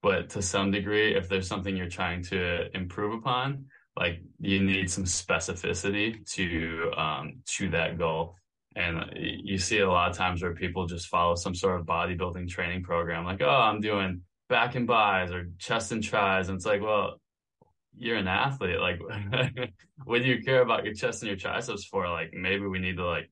but 0.02 0.30
to 0.30 0.42
some 0.42 0.70
degree, 0.70 1.14
if 1.16 1.28
there's 1.28 1.48
something 1.48 1.76
you're 1.76 1.88
trying 1.88 2.22
to 2.24 2.74
improve 2.76 3.14
upon, 3.14 3.66
like 3.96 4.20
you 4.40 4.62
need 4.62 4.90
some 4.90 5.04
specificity 5.04 6.24
to 6.34 6.92
um 6.96 7.40
to 7.46 7.68
that 7.70 7.98
goal. 7.98 8.36
And 8.76 9.12
you 9.16 9.58
see 9.58 9.80
a 9.80 9.90
lot 9.90 10.10
of 10.10 10.16
times 10.16 10.40
where 10.40 10.54
people 10.54 10.86
just 10.86 11.08
follow 11.08 11.34
some 11.34 11.54
sort 11.54 11.80
of 11.80 11.86
bodybuilding 11.86 12.48
training 12.48 12.84
program, 12.84 13.24
like, 13.24 13.40
oh, 13.42 13.48
I'm 13.48 13.80
doing 13.80 14.22
back 14.48 14.76
and 14.76 14.86
bis 14.86 15.32
or 15.32 15.50
chest 15.58 15.90
and 15.90 16.02
tris. 16.02 16.48
And 16.48 16.56
it's 16.56 16.66
like, 16.66 16.80
well, 16.80 17.20
you're 17.96 18.16
an 18.16 18.28
athlete. 18.28 18.78
Like, 18.78 19.00
what 20.04 20.22
do 20.22 20.28
you 20.28 20.42
care 20.44 20.62
about 20.62 20.84
your 20.84 20.94
chest 20.94 21.22
and 21.22 21.28
your 21.28 21.36
triceps 21.36 21.84
for? 21.86 22.08
Like, 22.08 22.32
maybe 22.32 22.66
we 22.66 22.78
need 22.78 22.96
to 22.98 23.06
like 23.06 23.30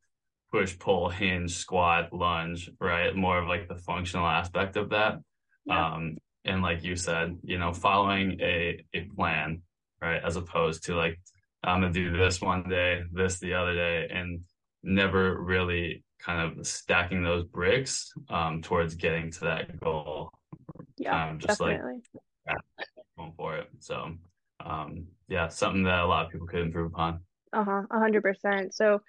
push, 0.51 0.79
pull, 0.79 1.09
hinge, 1.09 1.55
squat, 1.55 2.13
lunge, 2.13 2.71
right? 2.81 3.15
More 3.15 3.39
of 3.39 3.49
like 3.49 3.69
the 3.69 3.77
functional 3.77 4.27
aspect 4.27 4.77
of 4.77 4.91
that. 4.91 5.19
Yeah. 5.65 5.95
Um, 5.95 6.17
and 6.45 6.63
like 6.63 6.85
you 6.85 6.97
said, 6.97 7.37
you 7.43 7.59
know, 7.59 7.73
following 7.73 8.39
a, 8.41 8.85
a 8.95 9.03
plan, 9.17 9.63
right? 10.01 10.23
As 10.23 10.37
opposed 10.37 10.85
to 10.85 10.95
like, 10.95 11.19
I'm 11.65 11.81
going 11.81 11.93
to 11.93 12.11
do 12.11 12.17
this 12.17 12.41
one 12.41 12.69
day, 12.69 13.03
this 13.13 13.41
the 13.41 13.55
other 13.55 13.75
day, 13.75 14.09
and 14.11 14.41
never 14.83 15.43
really 15.43 16.05
kind 16.21 16.41
of 16.41 16.67
stacking 16.67 17.23
those 17.23 17.45
bricks 17.45 18.13
um, 18.31 18.63
towards 18.63 18.95
getting 18.95 19.31
to 19.33 19.41
that 19.41 19.81
goal. 19.81 20.31
Yeah, 20.97 21.29
um, 21.29 21.39
just 21.39 21.59
definitely. 21.59 22.01
like 22.47 22.57
going 23.19 23.33
for 23.37 23.57
it. 23.57 23.69
So, 23.81 24.13
um, 24.65 25.07
yeah, 25.29 25.49
something 25.49 25.83
that 25.85 26.01
a 26.01 26.07
lot 26.07 26.27
of 26.27 26.33
people 26.33 26.47
could 26.47 26.61
improve 26.61 26.93
upon. 26.93 27.21
Uh-huh, 27.53 27.83
a 27.91 27.99
hundred 27.99 28.23
percent. 28.23 28.75
So 28.75 29.01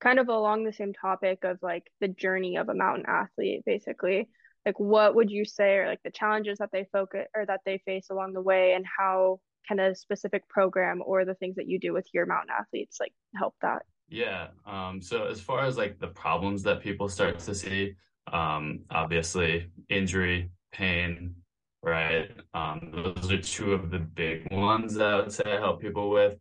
kind 0.00 0.18
of 0.18 0.28
along 0.28 0.64
the 0.64 0.72
same 0.72 0.92
topic 0.92 1.44
of 1.44 1.58
like 1.62 1.90
the 2.00 2.08
journey 2.08 2.56
of 2.56 2.68
a 2.68 2.74
mountain 2.74 3.06
athlete, 3.06 3.62
basically. 3.64 4.28
Like 4.64 4.78
what 4.80 5.14
would 5.14 5.30
you 5.30 5.44
say 5.44 5.76
are 5.76 5.86
like 5.86 6.02
the 6.02 6.10
challenges 6.10 6.58
that 6.58 6.70
they 6.72 6.86
focus 6.92 7.26
or 7.34 7.46
that 7.46 7.60
they 7.64 7.78
face 7.84 8.08
along 8.10 8.32
the 8.32 8.42
way 8.42 8.72
and 8.72 8.84
how 8.84 9.40
kind 9.68 9.80
of 9.80 9.96
specific 9.96 10.48
program 10.48 11.02
or 11.04 11.24
the 11.24 11.34
things 11.34 11.56
that 11.56 11.68
you 11.68 11.78
do 11.78 11.92
with 11.92 12.06
your 12.12 12.26
mountain 12.26 12.54
athletes 12.58 12.98
like 13.00 13.12
help 13.36 13.54
that? 13.62 13.82
Yeah. 14.08 14.48
Um, 14.66 15.00
so 15.00 15.26
as 15.26 15.40
far 15.40 15.64
as 15.64 15.76
like 15.76 15.98
the 15.98 16.08
problems 16.08 16.62
that 16.64 16.80
people 16.80 17.08
start 17.08 17.38
to 17.40 17.54
see, 17.54 17.94
um, 18.32 18.80
obviously 18.90 19.70
injury, 19.88 20.50
pain, 20.72 21.34
right? 21.82 22.30
Um, 22.54 22.92
those 22.92 23.30
are 23.32 23.40
two 23.40 23.72
of 23.72 23.90
the 23.90 23.98
big 23.98 24.50
ones 24.52 24.94
that 24.94 25.06
I 25.06 25.16
would 25.16 25.32
say 25.32 25.44
I 25.46 25.56
help 25.56 25.80
people 25.80 26.10
with. 26.10 26.36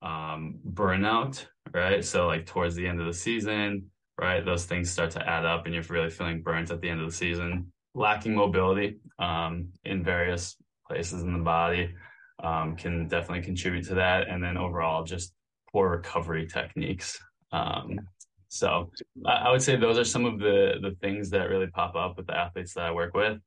Um, 0.00 0.60
burnout, 0.64 1.44
right? 1.72 2.04
So 2.04 2.26
like 2.26 2.46
towards 2.46 2.74
the 2.74 2.86
end 2.86 3.00
of 3.00 3.06
the 3.06 3.12
season, 3.12 3.90
right? 4.20 4.44
Those 4.44 4.64
things 4.64 4.90
start 4.90 5.10
to 5.12 5.28
add 5.28 5.44
up 5.44 5.66
and 5.66 5.74
you're 5.74 5.84
really 5.84 6.10
feeling 6.10 6.42
burnt 6.42 6.70
at 6.70 6.80
the 6.80 6.88
end 6.88 7.00
of 7.00 7.06
the 7.06 7.16
season. 7.16 7.72
Lacking 7.94 8.34
mobility 8.34 8.98
um, 9.18 9.68
in 9.84 10.04
various 10.04 10.56
places 10.86 11.22
in 11.22 11.32
the 11.32 11.38
body 11.38 11.94
um, 12.42 12.76
can 12.76 13.08
definitely 13.08 13.44
contribute 13.44 13.86
to 13.86 13.94
that. 13.94 14.28
And 14.28 14.42
then 14.42 14.56
overall, 14.56 15.04
just 15.04 15.32
poor 15.72 15.90
recovery 15.90 16.46
techniques. 16.46 17.18
Um, 17.52 18.00
so 18.48 18.90
I, 19.26 19.50
would 19.50 19.62
say 19.62 19.76
those 19.76 19.98
are 19.98 20.04
some 20.04 20.24
of 20.24 20.38
the 20.38 20.74
the 20.80 20.96
things 21.02 21.30
that 21.30 21.50
really 21.50 21.66
pop 21.66 21.94
up 21.94 22.16
with 22.16 22.26
the 22.26 22.36
athletes 22.36 22.74
that 22.74 22.84
I 22.84 22.90
work 22.90 23.14
with. 23.14 23.38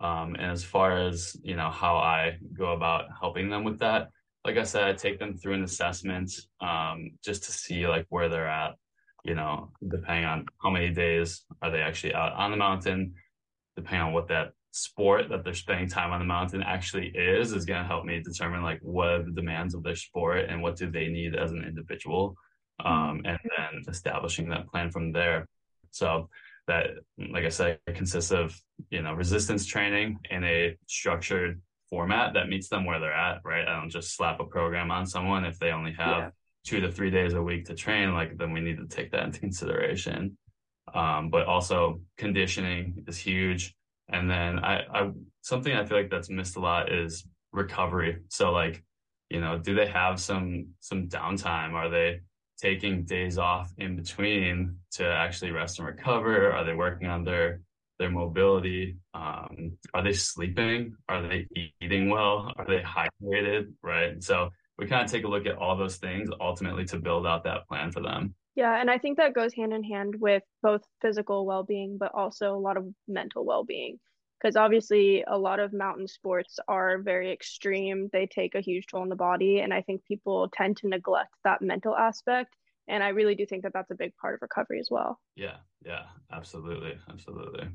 Um, 0.00 0.34
and 0.34 0.50
as 0.50 0.64
far 0.64 0.98
as 0.98 1.36
you 1.42 1.56
know 1.56 1.70
how 1.70 1.96
I 1.96 2.38
go 2.56 2.72
about 2.72 3.06
helping 3.18 3.48
them 3.48 3.64
with 3.64 3.78
that, 3.80 4.08
like 4.44 4.56
I 4.56 4.62
said, 4.62 4.84
I 4.84 4.92
take 4.94 5.18
them 5.18 5.36
through 5.36 5.54
an 5.54 5.64
assessment 5.64 6.32
um, 6.60 7.10
just 7.24 7.44
to 7.44 7.52
see 7.52 7.86
like 7.86 8.06
where 8.08 8.28
they're 8.28 8.48
at. 8.48 8.74
You 9.24 9.34
know, 9.34 9.70
depending 9.86 10.24
on 10.24 10.46
how 10.62 10.70
many 10.70 10.90
days 10.90 11.42
are 11.60 11.70
they 11.70 11.82
actually 11.82 12.14
out 12.14 12.32
on 12.32 12.50
the 12.50 12.56
mountain, 12.56 13.12
depending 13.76 14.00
on 14.00 14.12
what 14.14 14.28
that 14.28 14.52
sport 14.72 15.28
that 15.28 15.44
they're 15.44 15.52
spending 15.52 15.88
time 15.88 16.12
on 16.12 16.20
the 16.20 16.24
mountain 16.24 16.62
actually 16.62 17.08
is, 17.08 17.52
is 17.52 17.66
going 17.66 17.82
to 17.82 17.86
help 17.86 18.04
me 18.04 18.22
determine 18.22 18.62
like 18.62 18.78
what 18.82 19.08
are 19.08 19.22
the 19.22 19.32
demands 19.32 19.74
of 19.74 19.82
their 19.82 19.96
sport 19.96 20.46
and 20.48 20.62
what 20.62 20.76
do 20.76 20.90
they 20.90 21.08
need 21.08 21.34
as 21.34 21.52
an 21.52 21.64
individual, 21.64 22.34
um, 22.84 23.20
and 23.26 23.38
then 23.56 23.82
establishing 23.88 24.48
that 24.48 24.66
plan 24.68 24.90
from 24.90 25.12
there. 25.12 25.46
So 25.90 26.30
that, 26.66 26.86
like 27.32 27.44
I 27.44 27.48
said, 27.48 27.78
it 27.86 27.94
consists 27.94 28.30
of 28.30 28.58
you 28.90 29.02
know 29.02 29.12
resistance 29.12 29.66
training 29.66 30.18
in 30.30 30.44
a 30.44 30.76
structured 30.86 31.60
format 31.90 32.34
that 32.34 32.48
meets 32.48 32.68
them 32.68 32.84
where 32.84 33.00
they're 33.00 33.12
at, 33.12 33.40
right? 33.44 33.66
I 33.66 33.78
don't 33.78 33.90
just 33.90 34.16
slap 34.16 34.40
a 34.40 34.44
program 34.44 34.90
on 34.90 35.06
someone 35.06 35.44
if 35.44 35.58
they 35.58 35.72
only 35.72 35.92
have 35.92 36.18
yeah. 36.18 36.30
two 36.64 36.80
to 36.80 36.90
three 36.90 37.10
days 37.10 37.34
a 37.34 37.42
week 37.42 37.66
to 37.66 37.74
train, 37.74 38.14
like 38.14 38.38
then 38.38 38.52
we 38.52 38.60
need 38.60 38.78
to 38.78 38.86
take 38.86 39.10
that 39.12 39.24
into 39.24 39.40
consideration. 39.40 40.38
Um, 40.94 41.30
but 41.30 41.46
also 41.46 42.00
conditioning 42.16 43.04
is 43.06 43.18
huge. 43.18 43.74
And 44.08 44.30
then 44.30 44.58
I, 44.58 44.82
I 44.92 45.10
something 45.42 45.72
I 45.72 45.84
feel 45.84 45.98
like 45.98 46.10
that's 46.10 46.30
missed 46.30 46.56
a 46.56 46.60
lot 46.60 46.92
is 46.92 47.26
recovery. 47.52 48.18
So 48.28 48.50
like, 48.50 48.82
you 49.28 49.40
know, 49.40 49.58
do 49.58 49.74
they 49.74 49.86
have 49.86 50.20
some 50.20 50.68
some 50.80 51.08
downtime? 51.08 51.72
Are 51.74 51.88
they 51.88 52.20
taking 52.58 53.04
days 53.04 53.38
off 53.38 53.72
in 53.78 53.96
between 53.96 54.76
to 54.92 55.06
actually 55.06 55.52
rest 55.52 55.78
and 55.78 55.86
recover? 55.86 56.52
Are 56.52 56.64
they 56.64 56.74
working 56.74 57.08
on 57.08 57.24
their 57.24 57.60
their 58.00 58.10
mobility? 58.10 58.96
Um, 59.14 59.76
are 59.94 60.02
they 60.02 60.14
sleeping? 60.14 60.96
Are 61.08 61.22
they 61.22 61.46
eating 61.80 62.08
well? 62.08 62.52
Are 62.56 62.66
they 62.66 62.80
hydrated? 62.80 63.72
Right. 63.82 64.20
So 64.24 64.50
we 64.78 64.86
kind 64.86 65.04
of 65.04 65.10
take 65.10 65.24
a 65.24 65.28
look 65.28 65.46
at 65.46 65.56
all 65.56 65.76
those 65.76 65.98
things 65.98 66.30
ultimately 66.40 66.86
to 66.86 66.98
build 66.98 67.26
out 67.26 67.44
that 67.44 67.68
plan 67.68 67.92
for 67.92 68.00
them. 68.00 68.34
Yeah, 68.56 68.80
and 68.80 68.90
I 68.90 68.98
think 68.98 69.18
that 69.18 69.34
goes 69.34 69.54
hand 69.54 69.72
in 69.72 69.84
hand 69.84 70.16
with 70.18 70.42
both 70.62 70.82
physical 71.00 71.46
well 71.46 71.62
being, 71.62 71.98
but 71.98 72.12
also 72.14 72.54
a 72.54 72.58
lot 72.58 72.76
of 72.76 72.86
mental 73.06 73.44
well 73.44 73.62
being. 73.62 74.00
Because 74.40 74.56
obviously, 74.56 75.22
a 75.28 75.36
lot 75.36 75.60
of 75.60 75.74
mountain 75.74 76.08
sports 76.08 76.58
are 76.66 76.96
very 76.98 77.30
extreme. 77.30 78.08
They 78.10 78.26
take 78.26 78.54
a 78.54 78.62
huge 78.62 78.86
toll 78.90 79.02
on 79.02 79.10
the 79.10 79.14
body. 79.14 79.60
And 79.60 79.72
I 79.72 79.82
think 79.82 80.02
people 80.06 80.48
tend 80.50 80.78
to 80.78 80.88
neglect 80.88 81.34
that 81.44 81.60
mental 81.60 81.94
aspect. 81.94 82.56
And 82.88 83.04
I 83.04 83.08
really 83.08 83.34
do 83.34 83.44
think 83.44 83.64
that 83.64 83.74
that's 83.74 83.90
a 83.90 83.94
big 83.94 84.16
part 84.16 84.34
of 84.34 84.40
recovery 84.40 84.80
as 84.80 84.88
well. 84.90 85.20
Yeah, 85.36 85.56
yeah, 85.84 86.04
absolutely. 86.32 86.94
Absolutely 87.10 87.68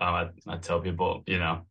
um, 0.00 0.14
I, 0.14 0.28
I 0.46 0.56
tell 0.56 0.80
people, 0.80 1.22
you 1.26 1.38
know, 1.38 1.62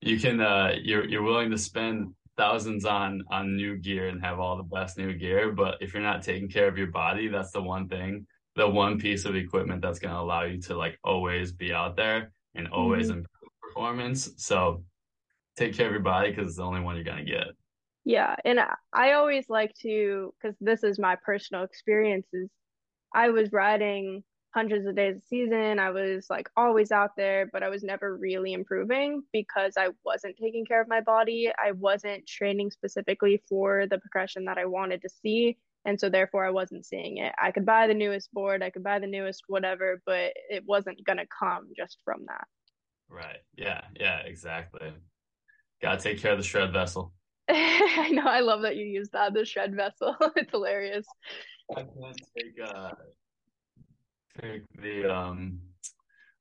you 0.00 0.18
can 0.18 0.40
uh, 0.40 0.72
you're 0.80 1.06
you're 1.08 1.22
willing 1.22 1.50
to 1.50 1.58
spend 1.58 2.14
thousands 2.36 2.84
on 2.84 3.22
on 3.30 3.56
new 3.56 3.76
gear 3.76 4.08
and 4.08 4.22
have 4.22 4.38
all 4.38 4.56
the 4.56 4.62
best 4.62 4.96
new 4.96 5.12
gear, 5.14 5.52
but 5.52 5.76
if 5.80 5.92
you're 5.92 6.02
not 6.02 6.22
taking 6.22 6.48
care 6.48 6.68
of 6.68 6.78
your 6.78 6.88
body, 6.88 7.28
that's 7.28 7.50
the 7.50 7.62
one 7.62 7.88
thing, 7.88 8.26
the 8.56 8.68
one 8.68 8.98
piece 8.98 9.24
of 9.24 9.34
equipment 9.34 9.82
that's 9.82 9.98
going 9.98 10.14
to 10.14 10.20
allow 10.20 10.42
you 10.42 10.60
to 10.62 10.76
like 10.76 10.98
always 11.04 11.52
be 11.52 11.72
out 11.72 11.96
there 11.96 12.32
and 12.54 12.68
always 12.68 13.08
mm-hmm. 13.08 13.18
improve 13.18 13.52
performance. 13.60 14.30
So 14.36 14.84
take 15.56 15.74
care 15.74 15.86
of 15.86 15.92
your 15.92 16.00
body 16.00 16.30
because 16.30 16.48
it's 16.48 16.56
the 16.56 16.62
only 16.62 16.80
one 16.80 16.94
you're 16.94 17.04
going 17.04 17.24
to 17.24 17.30
get. 17.30 17.48
Yeah, 18.04 18.36
and 18.44 18.60
I 18.92 19.12
always 19.12 19.46
like 19.48 19.74
to 19.82 20.32
because 20.40 20.56
this 20.60 20.82
is 20.82 20.98
my 20.98 21.16
personal 21.24 21.64
experiences. 21.64 22.48
I 23.14 23.30
was 23.30 23.52
riding 23.52 24.22
hundreds 24.54 24.86
of 24.86 24.96
days 24.96 25.16
a 25.16 25.26
season. 25.26 25.78
I 25.78 25.90
was 25.90 26.26
like 26.30 26.48
always 26.56 26.90
out 26.90 27.16
there, 27.16 27.48
but 27.52 27.62
I 27.62 27.68
was 27.68 27.82
never 27.82 28.16
really 28.16 28.52
improving 28.52 29.22
because 29.32 29.74
I 29.76 29.88
wasn't 30.04 30.36
taking 30.40 30.64
care 30.64 30.80
of 30.80 30.88
my 30.88 31.00
body. 31.00 31.50
I 31.62 31.72
wasn't 31.72 32.26
training 32.26 32.70
specifically 32.70 33.42
for 33.48 33.86
the 33.86 33.98
progression 33.98 34.46
that 34.46 34.58
I 34.58 34.64
wanted 34.64 35.02
to 35.02 35.08
see. 35.08 35.58
And 35.84 36.00
so 36.00 36.08
therefore 36.08 36.44
I 36.44 36.50
wasn't 36.50 36.86
seeing 36.86 37.18
it. 37.18 37.32
I 37.40 37.50
could 37.50 37.66
buy 37.66 37.86
the 37.86 37.94
newest 37.94 38.32
board, 38.32 38.62
I 38.62 38.70
could 38.70 38.82
buy 38.82 38.98
the 38.98 39.06
newest 39.06 39.44
whatever, 39.48 40.02
but 40.06 40.32
it 40.50 40.64
wasn't 40.66 41.04
going 41.04 41.18
to 41.18 41.26
come 41.26 41.68
just 41.76 41.98
from 42.04 42.24
that. 42.26 42.46
Right. 43.08 43.38
Yeah. 43.56 43.82
Yeah, 43.98 44.18
exactly. 44.20 44.92
Got 45.80 46.00
to 46.00 46.02
take 46.02 46.20
care 46.20 46.32
of 46.32 46.38
the 46.38 46.44
shred 46.44 46.72
vessel. 46.72 47.12
I 47.48 48.10
know. 48.10 48.26
I 48.26 48.40
love 48.40 48.62
that 48.62 48.76
you 48.76 48.84
use 48.84 49.08
that, 49.10 49.32
the 49.32 49.44
shred 49.44 49.74
vessel. 49.74 50.16
it's 50.36 50.50
hilarious. 50.50 51.06
I 51.74 51.82
can't 51.82 52.20
take 52.36 52.66
uh, 52.66 52.90
think 54.40 54.64
the 54.80 55.12
um, 55.12 55.60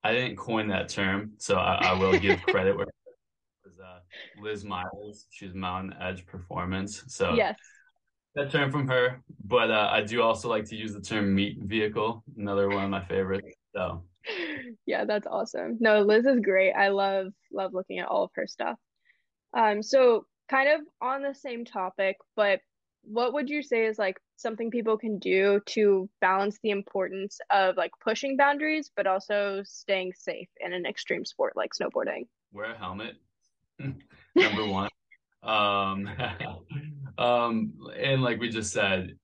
I 0.03 0.13
didn't 0.13 0.37
coin 0.37 0.67
that 0.69 0.89
term, 0.89 1.33
so 1.37 1.55
I, 1.55 1.75
I 1.81 1.99
will 1.99 2.17
give 2.17 2.41
credit 2.47 2.75
where 2.75 2.87
was 3.65 3.79
uh, 3.79 3.99
Liz 4.41 4.63
Miles. 4.63 5.27
She's 5.29 5.53
Mountain 5.53 5.95
Edge 6.01 6.25
Performance. 6.25 7.03
So 7.07 7.33
yes, 7.33 7.57
that 8.35 8.51
term 8.51 8.71
from 8.71 8.87
her. 8.87 9.21
But 9.43 9.71
uh, 9.71 9.89
I 9.91 10.01
do 10.01 10.21
also 10.21 10.49
like 10.49 10.65
to 10.65 10.75
use 10.75 10.93
the 10.93 11.01
term 11.01 11.33
meat 11.33 11.57
vehicle. 11.61 12.23
Another 12.37 12.69
one 12.69 12.83
of 12.83 12.89
my 12.89 13.03
favorites. 13.03 13.49
So 13.75 14.03
yeah, 14.85 15.05
that's 15.05 15.27
awesome. 15.27 15.77
No, 15.79 16.01
Liz 16.01 16.25
is 16.25 16.39
great. 16.39 16.73
I 16.73 16.89
love 16.89 17.27
love 17.51 17.73
looking 17.73 17.99
at 17.99 18.07
all 18.07 18.25
of 18.25 18.31
her 18.35 18.47
stuff. 18.47 18.77
Um, 19.53 19.81
so 19.81 20.25
kind 20.49 20.69
of 20.69 20.81
on 21.01 21.21
the 21.21 21.33
same 21.33 21.65
topic, 21.65 22.17
but 22.35 22.59
what 23.03 23.33
would 23.33 23.49
you 23.49 23.61
say 23.61 23.85
is 23.85 23.97
like 23.97 24.19
something 24.35 24.69
people 24.69 24.97
can 24.97 25.17
do 25.19 25.61
to 25.65 26.09
balance 26.21 26.59
the 26.61 26.71
importance 26.71 27.39
of 27.49 27.77
like 27.77 27.91
pushing 28.03 28.37
boundaries 28.37 28.91
but 28.95 29.07
also 29.07 29.63
staying 29.65 30.13
safe 30.13 30.49
in 30.59 30.73
an 30.73 30.85
extreme 30.85 31.25
sport 31.25 31.53
like 31.55 31.71
snowboarding? 31.73 32.27
Wear 32.51 32.73
a 32.73 32.77
helmet. 32.77 33.15
Number 34.35 34.65
one. 34.65 34.89
Um 35.43 36.09
um 37.17 37.73
and 37.97 38.21
like 38.21 38.39
we 38.39 38.49
just 38.49 38.73
said 38.73 39.15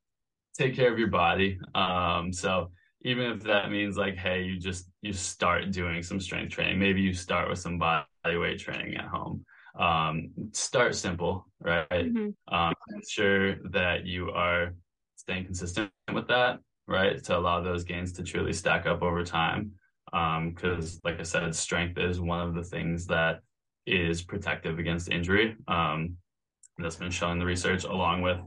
take 0.58 0.76
care 0.76 0.92
of 0.92 1.00
your 1.00 1.10
body. 1.10 1.60
Um 1.76 2.32
so 2.32 2.72
even 3.02 3.32
if 3.32 3.44
that 3.44 3.70
means 3.70 3.98
like 3.98 4.16
hey 4.16 4.44
you 4.44 4.60
just 4.60 4.90
you 5.02 5.12
start 5.14 5.72
doing 5.72 6.04
some 6.04 6.20
strength 6.20 6.52
training. 6.54 6.80
Maybe 6.80 7.02
you 7.02 7.14
start 7.14 7.50
with 7.50 7.60
some 7.60 7.78
body 7.78 8.06
weight 8.26 8.60
training 8.60 8.96
at 8.96 9.06
home 9.06 9.46
um, 9.80 10.30
start 10.52 10.96
simple, 10.96 11.48
right? 11.60 11.90
Mm-hmm. 11.90 12.54
Um, 12.54 12.74
ensure 12.94 13.56
that 13.72 14.06
you 14.06 14.30
are 14.32 14.74
staying 15.16 15.46
consistent 15.46 15.92
with 16.14 16.28
that, 16.28 16.60
right? 16.88 17.24
To 17.24 17.38
allow 17.38 17.62
those 17.62 17.84
gains 17.84 18.14
to 18.14 18.24
truly 18.24 18.54
stack 18.54 18.86
up 18.86 19.02
over 19.02 19.24
time. 19.24 19.72
Um, 20.12 20.52
because, 20.52 20.96
um, 20.96 21.00
like 21.06 21.20
I 21.20 21.24
said, 21.24 21.56
strength 21.56 21.98
is 21.98 22.20
one 22.20 22.48
of 22.48 22.54
the 22.54 22.64
things 22.64 23.08
that 23.08 23.40
is 23.88 24.22
protective 24.22 24.78
against 24.78 25.10
injury. 25.10 25.56
Um, 25.68 26.18
that's 26.78 26.96
been 26.96 27.12
shown 27.12 27.34
in 27.34 27.40
the 27.40 27.46
research, 27.46 27.84
along 27.84 28.22
with 28.22 28.38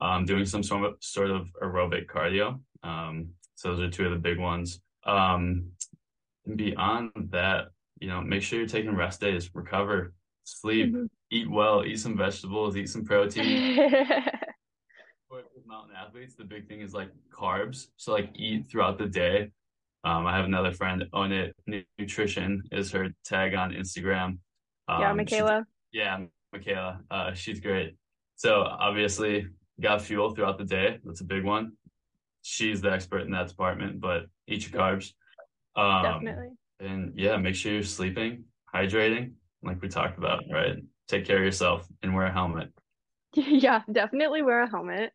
um, 0.00 0.24
doing 0.24 0.44
some 0.44 0.62
sort 0.62 0.84
of, 0.84 0.94
sort 1.00 1.30
of 1.30 1.46
aerobic 1.62 2.06
cardio. 2.06 2.60
Um, 2.82 3.28
so 3.54 3.70
those 3.70 3.80
are 3.80 3.90
two 3.90 4.06
of 4.06 4.12
the 4.12 4.18
big 4.18 4.38
ones. 4.38 4.80
Um, 5.04 5.70
beyond 6.56 7.10
that, 7.30 7.66
you 8.00 8.08
know, 8.08 8.20
make 8.20 8.42
sure 8.42 8.58
you're 8.58 8.68
taking 8.68 8.96
rest 8.96 9.20
days, 9.20 9.50
recover, 9.54 10.12
sleep, 10.44 10.94
mm-hmm. 10.94 11.06
eat 11.30 11.50
well, 11.50 11.84
eat 11.84 11.98
some 11.98 12.16
vegetables, 12.16 12.76
eat 12.76 12.88
some 12.88 13.04
protein. 13.04 13.76
For 15.28 15.42
mountain 15.66 15.96
athletes, 15.96 16.34
the 16.34 16.44
big 16.44 16.68
thing 16.68 16.80
is 16.80 16.92
like 16.92 17.08
carbs. 17.32 17.86
So 17.96 18.12
like 18.12 18.30
eat 18.34 18.66
throughout 18.70 18.98
the 18.98 19.06
day. 19.06 19.50
Um, 20.04 20.26
I 20.26 20.36
have 20.36 20.44
another 20.44 20.72
friend, 20.72 21.04
Own 21.12 21.32
It 21.32 21.54
Nutrition 21.98 22.62
is 22.72 22.90
her 22.90 23.08
tag 23.24 23.54
on 23.54 23.72
Instagram. 23.72 24.38
Um, 24.88 25.00
yeah, 25.00 25.12
Michaela. 25.12 25.64
Yeah, 25.92 26.24
Michaela. 26.52 27.00
Uh, 27.10 27.32
she's 27.34 27.60
great. 27.60 27.96
So 28.34 28.62
obviously, 28.62 29.46
got 29.80 30.02
fuel 30.02 30.34
throughout 30.34 30.58
the 30.58 30.64
day. 30.64 30.98
That's 31.04 31.20
a 31.20 31.24
big 31.24 31.44
one. 31.44 31.72
She's 32.42 32.80
the 32.80 32.90
expert 32.90 33.20
in 33.20 33.30
that 33.30 33.48
department, 33.48 34.00
but 34.00 34.24
eat 34.48 34.68
your 34.68 34.80
carbs. 34.80 35.12
Um, 35.76 36.02
Definitely. 36.02 36.48
And 36.80 37.12
yeah, 37.16 37.36
make 37.36 37.54
sure 37.54 37.72
you're 37.72 37.84
sleeping, 37.84 38.44
hydrating, 38.74 39.34
like 39.62 39.80
we 39.80 39.88
talked 39.88 40.18
about, 40.18 40.44
right? 40.50 40.76
Take 41.08 41.26
care 41.26 41.38
of 41.38 41.44
yourself 41.44 41.86
and 42.02 42.14
wear 42.14 42.26
a 42.26 42.32
helmet. 42.32 42.72
Yeah, 43.34 43.80
definitely 43.90 44.42
wear 44.42 44.62
a 44.62 44.68
helmet. 44.68 45.10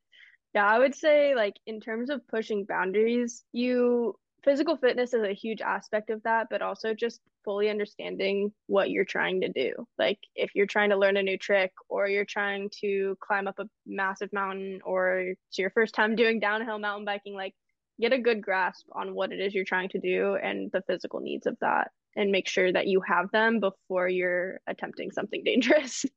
Yeah, 0.55 0.65
I 0.65 0.79
would 0.79 0.95
say 0.95 1.35
like 1.35 1.53
in 1.67 1.79
terms 1.79 2.09
of 2.09 2.27
pushing 2.27 2.65
boundaries, 2.65 3.43
you 3.51 4.15
physical 4.43 4.77
fitness 4.77 5.13
is 5.13 5.23
a 5.23 5.33
huge 5.33 5.61
aspect 5.61 6.09
of 6.09 6.23
that, 6.23 6.47
but 6.49 6.61
also 6.61 6.93
just 6.93 7.21
fully 7.43 7.69
understanding 7.69 8.51
what 8.67 8.89
you're 8.89 9.05
trying 9.05 9.41
to 9.41 9.49
do. 9.49 9.73
Like 9.99 10.19
if 10.35 10.55
you're 10.55 10.65
trying 10.65 10.89
to 10.89 10.97
learn 10.97 11.17
a 11.17 11.21
new 11.21 11.37
trick 11.37 11.73
or 11.89 12.07
you're 12.07 12.25
trying 12.25 12.69
to 12.81 13.17
climb 13.19 13.47
up 13.47 13.59
a 13.59 13.69
massive 13.85 14.33
mountain 14.33 14.79
or 14.83 15.19
it's 15.47 15.59
your 15.59 15.69
first 15.71 15.93
time 15.93 16.15
doing 16.15 16.39
downhill 16.39 16.79
mountain 16.79 17.05
biking, 17.05 17.35
like 17.35 17.53
get 17.99 18.13
a 18.13 18.17
good 18.17 18.41
grasp 18.41 18.85
on 18.93 19.13
what 19.13 19.31
it 19.31 19.39
is 19.39 19.53
you're 19.53 19.65
trying 19.65 19.89
to 19.89 19.99
do 19.99 20.35
and 20.35 20.71
the 20.71 20.81
physical 20.87 21.19
needs 21.19 21.45
of 21.45 21.57
that 21.61 21.91
and 22.17 22.31
make 22.31 22.47
sure 22.47 22.73
that 22.73 22.87
you 22.87 22.99
have 23.01 23.31
them 23.31 23.59
before 23.61 24.09
you're 24.09 24.59
attempting 24.67 25.11
something 25.11 25.43
dangerous. 25.43 26.05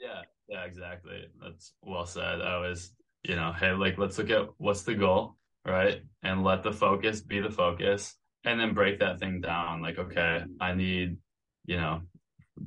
Yeah, 0.00 0.22
yeah, 0.48 0.64
exactly. 0.64 1.26
That's 1.40 1.74
well 1.80 2.06
said. 2.06 2.40
I 2.40 2.58
was, 2.58 2.90
you 3.22 3.36
know, 3.36 3.52
hey, 3.52 3.70
like 3.70 3.98
let's 3.98 4.18
look 4.18 4.30
at 4.30 4.48
what's 4.58 4.82
the 4.82 4.96
goal, 4.96 5.36
right? 5.64 6.02
And 6.24 6.42
let 6.42 6.64
the 6.64 6.72
focus 6.72 7.20
be 7.20 7.38
the 7.38 7.50
focus 7.50 8.16
and 8.44 8.58
then 8.58 8.74
break 8.74 8.98
that 8.98 9.20
thing 9.20 9.40
down. 9.40 9.80
Like, 9.80 9.98
okay, 9.98 10.42
I 10.60 10.74
need, 10.74 11.18
you 11.66 11.76
know, 11.76 12.00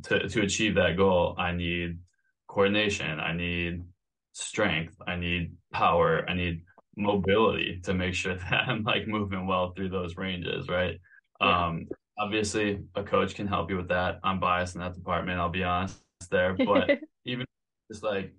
to 0.04 0.30
to 0.30 0.42
achieve 0.44 0.76
that 0.76 0.96
goal, 0.96 1.36
I 1.38 1.52
need 1.52 2.00
coordination, 2.48 3.20
I 3.20 3.34
need 3.36 3.84
strength, 4.32 4.96
I 5.06 5.18
need 5.18 5.52
power, 5.74 6.26
I 6.30 6.36
need 6.36 6.62
mobility 6.96 7.82
to 7.84 7.94
make 7.94 8.14
sure 8.14 8.36
that 8.50 8.70
I'm 8.70 8.84
like 8.84 9.08
moving 9.08 9.46
well 9.46 9.74
through 9.74 9.90
those 9.90 10.16
ranges, 10.16 10.70
right? 10.70 11.02
Yeah. 11.42 11.66
Um, 11.68 11.88
obviously 12.17 12.81
a 12.95 13.03
coach 13.03 13.36
can 13.36 13.48
help 13.48 13.69
you 13.69 13.77
with 13.77 13.89
that. 13.89 14.19
I'm 14.24 14.39
biased 14.39 14.75
in 14.75 14.81
that 14.81 14.93
department, 14.93 15.39
I'll 15.39 15.50
be 15.50 15.63
honest 15.63 16.00
there, 16.31 16.53
but 16.53 16.89
even 17.25 17.45
just 17.91 18.03
like, 18.03 18.34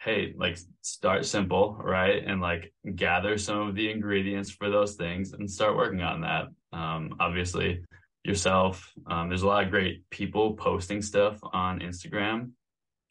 hey, 0.00 0.34
like 0.36 0.58
start 0.82 1.26
simple, 1.26 1.76
right? 1.82 2.24
And 2.24 2.40
like 2.40 2.72
gather 2.94 3.36
some 3.36 3.68
of 3.68 3.74
the 3.74 3.90
ingredients 3.90 4.50
for 4.50 4.70
those 4.70 4.94
things 4.94 5.32
and 5.32 5.50
start 5.50 5.76
working 5.76 6.00
on 6.00 6.22
that. 6.22 6.46
Um, 6.72 7.16
obviously 7.20 7.82
yourself. 8.24 8.92
Um, 9.06 9.28
there's 9.28 9.42
a 9.42 9.46
lot 9.46 9.64
of 9.64 9.70
great 9.70 10.08
people 10.10 10.54
posting 10.54 11.02
stuff 11.02 11.38
on 11.52 11.80
Instagram, 11.80 12.50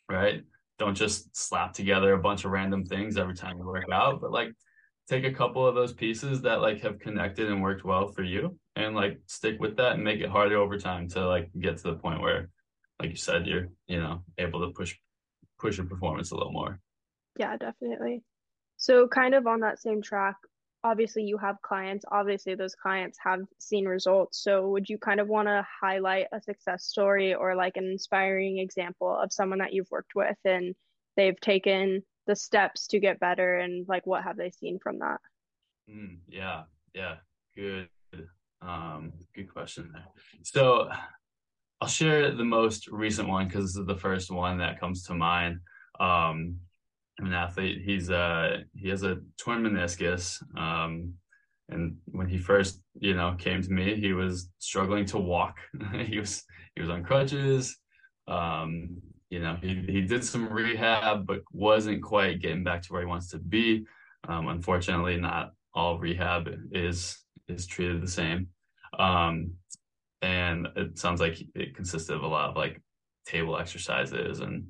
right? 0.09 0.43
Don't 0.77 0.95
just 0.95 1.35
slap 1.35 1.73
together 1.73 2.13
a 2.13 2.19
bunch 2.19 2.45
of 2.45 2.51
random 2.51 2.85
things 2.85 3.17
every 3.17 3.35
time 3.35 3.57
you 3.57 3.65
work 3.65 3.85
out, 3.91 4.21
but 4.21 4.31
like 4.31 4.51
take 5.09 5.25
a 5.25 5.33
couple 5.33 5.67
of 5.67 5.75
those 5.75 5.91
pieces 5.91 6.41
that 6.43 6.61
like 6.61 6.81
have 6.81 6.99
connected 6.99 7.49
and 7.49 7.61
worked 7.61 7.83
well 7.83 8.07
for 8.07 8.23
you 8.23 8.57
and 8.75 8.95
like 8.95 9.19
stick 9.25 9.59
with 9.59 9.75
that 9.77 9.93
and 9.93 10.03
make 10.03 10.21
it 10.21 10.29
harder 10.29 10.57
over 10.57 10.77
time 10.77 11.07
to 11.09 11.27
like 11.27 11.49
get 11.59 11.77
to 11.77 11.83
the 11.83 11.95
point 11.95 12.21
where 12.21 12.49
like 12.99 13.09
you 13.09 13.15
said 13.15 13.47
you're 13.47 13.69
you 13.87 13.99
know 13.99 14.23
able 14.37 14.65
to 14.65 14.71
push 14.73 14.95
push 15.57 15.77
your 15.77 15.87
performance 15.87 16.31
a 16.31 16.35
little 16.35 16.53
more 16.53 16.79
Yeah, 17.39 17.55
definitely. 17.57 18.21
So 18.77 19.07
kind 19.07 19.33
of 19.33 19.47
on 19.47 19.61
that 19.61 19.81
same 19.81 20.01
track, 20.01 20.35
obviously 20.83 21.23
you 21.23 21.37
have 21.37 21.61
clients, 21.61 22.05
obviously 22.11 22.53
those 22.55 22.75
clients 22.75 23.17
have 23.23 23.39
seen 23.59 23.85
results. 23.85 24.43
So 24.43 24.69
would 24.69 24.89
you 24.89 24.97
kind 24.97 25.19
of 25.19 25.27
want 25.27 25.47
to 25.47 25.65
highlight 25.81 26.27
a 26.31 26.41
success 26.41 26.85
story 26.85 27.33
or 27.33 27.55
like 27.55 27.77
an 27.77 27.85
inspiring 27.85 28.59
example 28.59 29.17
of 29.17 29.33
someone 29.33 29.59
that 29.59 29.73
you've 29.73 29.89
worked 29.89 30.15
with 30.15 30.37
and 30.45 30.75
they've 31.15 31.39
taken 31.39 32.03
the 32.29 32.36
steps 32.36 32.86
to 32.86 33.00
get 33.00 33.19
better 33.19 33.57
and 33.57 33.88
like 33.89 34.05
what 34.05 34.24
have 34.24 34.37
they 34.37 34.51
seen 34.51 34.77
from 34.77 35.00
that? 35.00 35.20
mm, 35.89 36.18
yeah 36.27 36.63
yeah 36.94 37.15
good 37.55 37.89
um 38.61 39.11
good 39.35 39.51
question 39.51 39.89
there 39.92 40.05
so 40.44 40.89
I'll 41.81 41.87
share 41.87 42.31
the 42.35 42.44
most 42.44 42.87
recent 42.87 43.29
one 43.29 43.48
because 43.48 43.74
this 43.74 43.77
is 43.77 43.87
the 43.87 43.96
first 43.96 44.29
one 44.29 44.57
that 44.57 44.79
comes 44.79 45.03
to 45.05 45.13
mind. 45.13 45.59
Um, 46.00 46.57
I'm 47.18 47.27
an 47.27 47.33
athlete. 47.33 47.81
He's 47.85 48.09
uh 48.09 48.57
he 48.75 48.89
has 48.89 49.03
a 49.03 49.20
torn 49.37 49.63
meniscus. 49.63 50.42
Um, 50.57 51.13
and 51.70 51.96
when 52.07 52.27
he 52.27 52.37
first, 52.37 52.81
you 53.00 53.13
know, 53.13 53.35
came 53.37 53.61
to 53.61 53.72
me, 53.72 53.96
he 53.96 54.11
was 54.11 54.50
struggling 54.59 55.05
to 55.05 55.18
walk. 55.18 55.55
he 56.05 56.20
was 56.20 56.44
he 56.75 56.81
was 56.81 56.89
on 56.89 57.03
crutches. 57.03 57.77
Um, 58.27 58.98
you 59.29 59.39
know, 59.39 59.57
he 59.61 59.83
he 59.87 60.01
did 60.01 60.24
some 60.24 60.51
rehab, 60.51 61.25
but 61.25 61.42
wasn't 61.51 62.01
quite 62.01 62.42
getting 62.42 62.63
back 62.63 62.81
to 62.83 62.94
where 62.94 63.01
he 63.01 63.07
wants 63.07 63.29
to 63.29 63.37
be. 63.37 63.85
Um, 64.27 64.48
unfortunately, 64.48 65.18
not 65.18 65.53
all 65.74 66.00
rehab 66.00 66.50
is 66.72 67.20
is 67.48 67.68
treated 67.68 68.01
the 68.01 68.07
same. 68.07 68.48
Um, 68.98 69.51
and 70.22 70.68
it 70.75 70.98
sounds 70.98 71.22
like 71.22 71.42
it 71.55 71.75
consisted 71.75 72.15
of 72.15 72.24
a 72.24 72.27
lot 72.27 72.50
of 72.50 72.55
like 72.55 72.81
table 73.25 73.57
exercises 73.57 74.39
and 74.39 74.65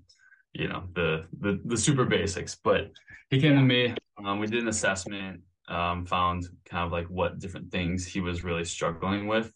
you 0.53 0.67
know 0.67 0.83
the 0.93 1.25
the, 1.39 1.59
the 1.65 1.77
super 1.77 2.05
basics 2.05 2.55
but 2.63 2.91
he 3.29 3.39
came 3.39 3.55
to 3.55 3.61
me 3.61 3.93
um, 4.23 4.39
we 4.39 4.47
did 4.47 4.61
an 4.61 4.67
assessment 4.67 5.41
um, 5.69 6.05
found 6.05 6.45
kind 6.65 6.85
of 6.85 6.91
like 6.91 7.07
what 7.07 7.39
different 7.39 7.71
things 7.71 8.05
he 8.05 8.19
was 8.19 8.43
really 8.43 8.65
struggling 8.65 9.27
with 9.27 9.53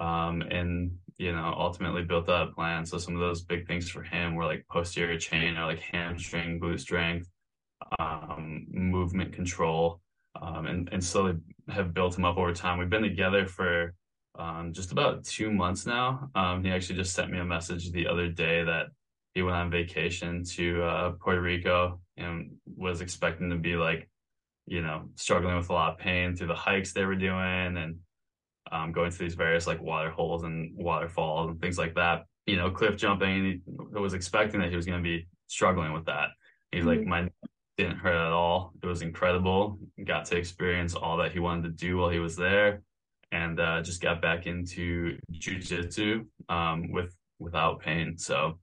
um, 0.00 0.42
and 0.42 0.92
you 1.18 1.32
know 1.32 1.54
ultimately 1.56 2.02
built 2.02 2.28
up 2.28 2.54
plan 2.54 2.86
so 2.86 2.96
some 2.96 3.14
of 3.14 3.20
those 3.20 3.42
big 3.42 3.66
things 3.66 3.88
for 3.88 4.02
him 4.02 4.34
were 4.34 4.44
like 4.44 4.64
posterior 4.70 5.18
chain 5.18 5.56
or 5.56 5.66
like 5.66 5.80
hamstring 5.80 6.60
glute 6.60 6.80
strength 6.80 7.28
um, 7.98 8.66
movement 8.70 9.32
control 9.32 10.00
um, 10.40 10.66
and 10.66 10.88
and 10.92 11.02
slowly 11.02 11.34
have 11.68 11.92
built 11.92 12.16
him 12.16 12.24
up 12.24 12.36
over 12.36 12.52
time 12.52 12.78
we've 12.78 12.90
been 12.90 13.02
together 13.02 13.46
for 13.46 13.94
um, 14.38 14.72
just 14.72 14.92
about 14.92 15.24
two 15.24 15.50
months 15.50 15.84
now. 15.84 16.30
Um, 16.34 16.64
he 16.64 16.70
actually 16.70 16.96
just 16.96 17.14
sent 17.14 17.30
me 17.30 17.38
a 17.38 17.44
message 17.44 17.90
the 17.90 18.06
other 18.06 18.28
day 18.28 18.62
that 18.64 18.86
he 19.34 19.42
went 19.42 19.56
on 19.56 19.70
vacation 19.70 20.44
to 20.44 20.82
uh, 20.82 21.10
Puerto 21.20 21.40
Rico 21.40 22.00
and 22.16 22.52
was 22.76 23.00
expecting 23.00 23.50
to 23.50 23.56
be 23.56 23.74
like, 23.74 24.08
you 24.66 24.80
know, 24.80 25.08
struggling 25.16 25.56
with 25.56 25.70
a 25.70 25.72
lot 25.72 25.92
of 25.92 25.98
pain 25.98 26.36
through 26.36 26.46
the 26.46 26.54
hikes 26.54 26.92
they 26.92 27.04
were 27.04 27.16
doing 27.16 27.76
and 27.76 27.96
um, 28.72 28.92
going 28.92 29.10
to 29.10 29.18
these 29.18 29.34
various 29.34 29.66
like 29.66 29.80
water 29.80 30.10
holes 30.10 30.44
and 30.44 30.72
waterfalls 30.74 31.50
and 31.50 31.60
things 31.60 31.78
like 31.78 31.94
that. 31.94 32.24
You 32.46 32.56
know, 32.56 32.70
cliff 32.70 32.96
jumping. 32.96 33.62
He 33.66 34.00
was 34.00 34.14
expecting 34.14 34.60
that 34.60 34.70
he 34.70 34.76
was 34.76 34.86
going 34.86 34.98
to 34.98 35.02
be 35.02 35.26
struggling 35.46 35.92
with 35.92 36.06
that. 36.06 36.28
He's 36.72 36.84
mm-hmm. 36.84 36.88
like, 36.88 37.06
my 37.06 37.28
didn't 37.76 37.98
hurt 37.98 38.14
at 38.14 38.32
all. 38.32 38.72
It 38.82 38.86
was 38.86 39.02
incredible. 39.02 39.78
Got 40.04 40.24
to 40.26 40.36
experience 40.36 40.94
all 40.94 41.16
that 41.18 41.32
he 41.32 41.38
wanted 41.38 41.62
to 41.62 41.86
do 41.86 41.96
while 41.96 42.10
he 42.10 42.18
was 42.18 42.36
there 42.36 42.82
and 43.30 43.60
uh, 43.60 43.82
just 43.82 44.02
got 44.02 44.20
back 44.20 44.46
into 44.46 45.16
jujitsu 45.32 46.26
um, 46.48 46.90
with 46.90 47.14
without 47.38 47.80
pain. 47.80 48.18
So 48.18 48.58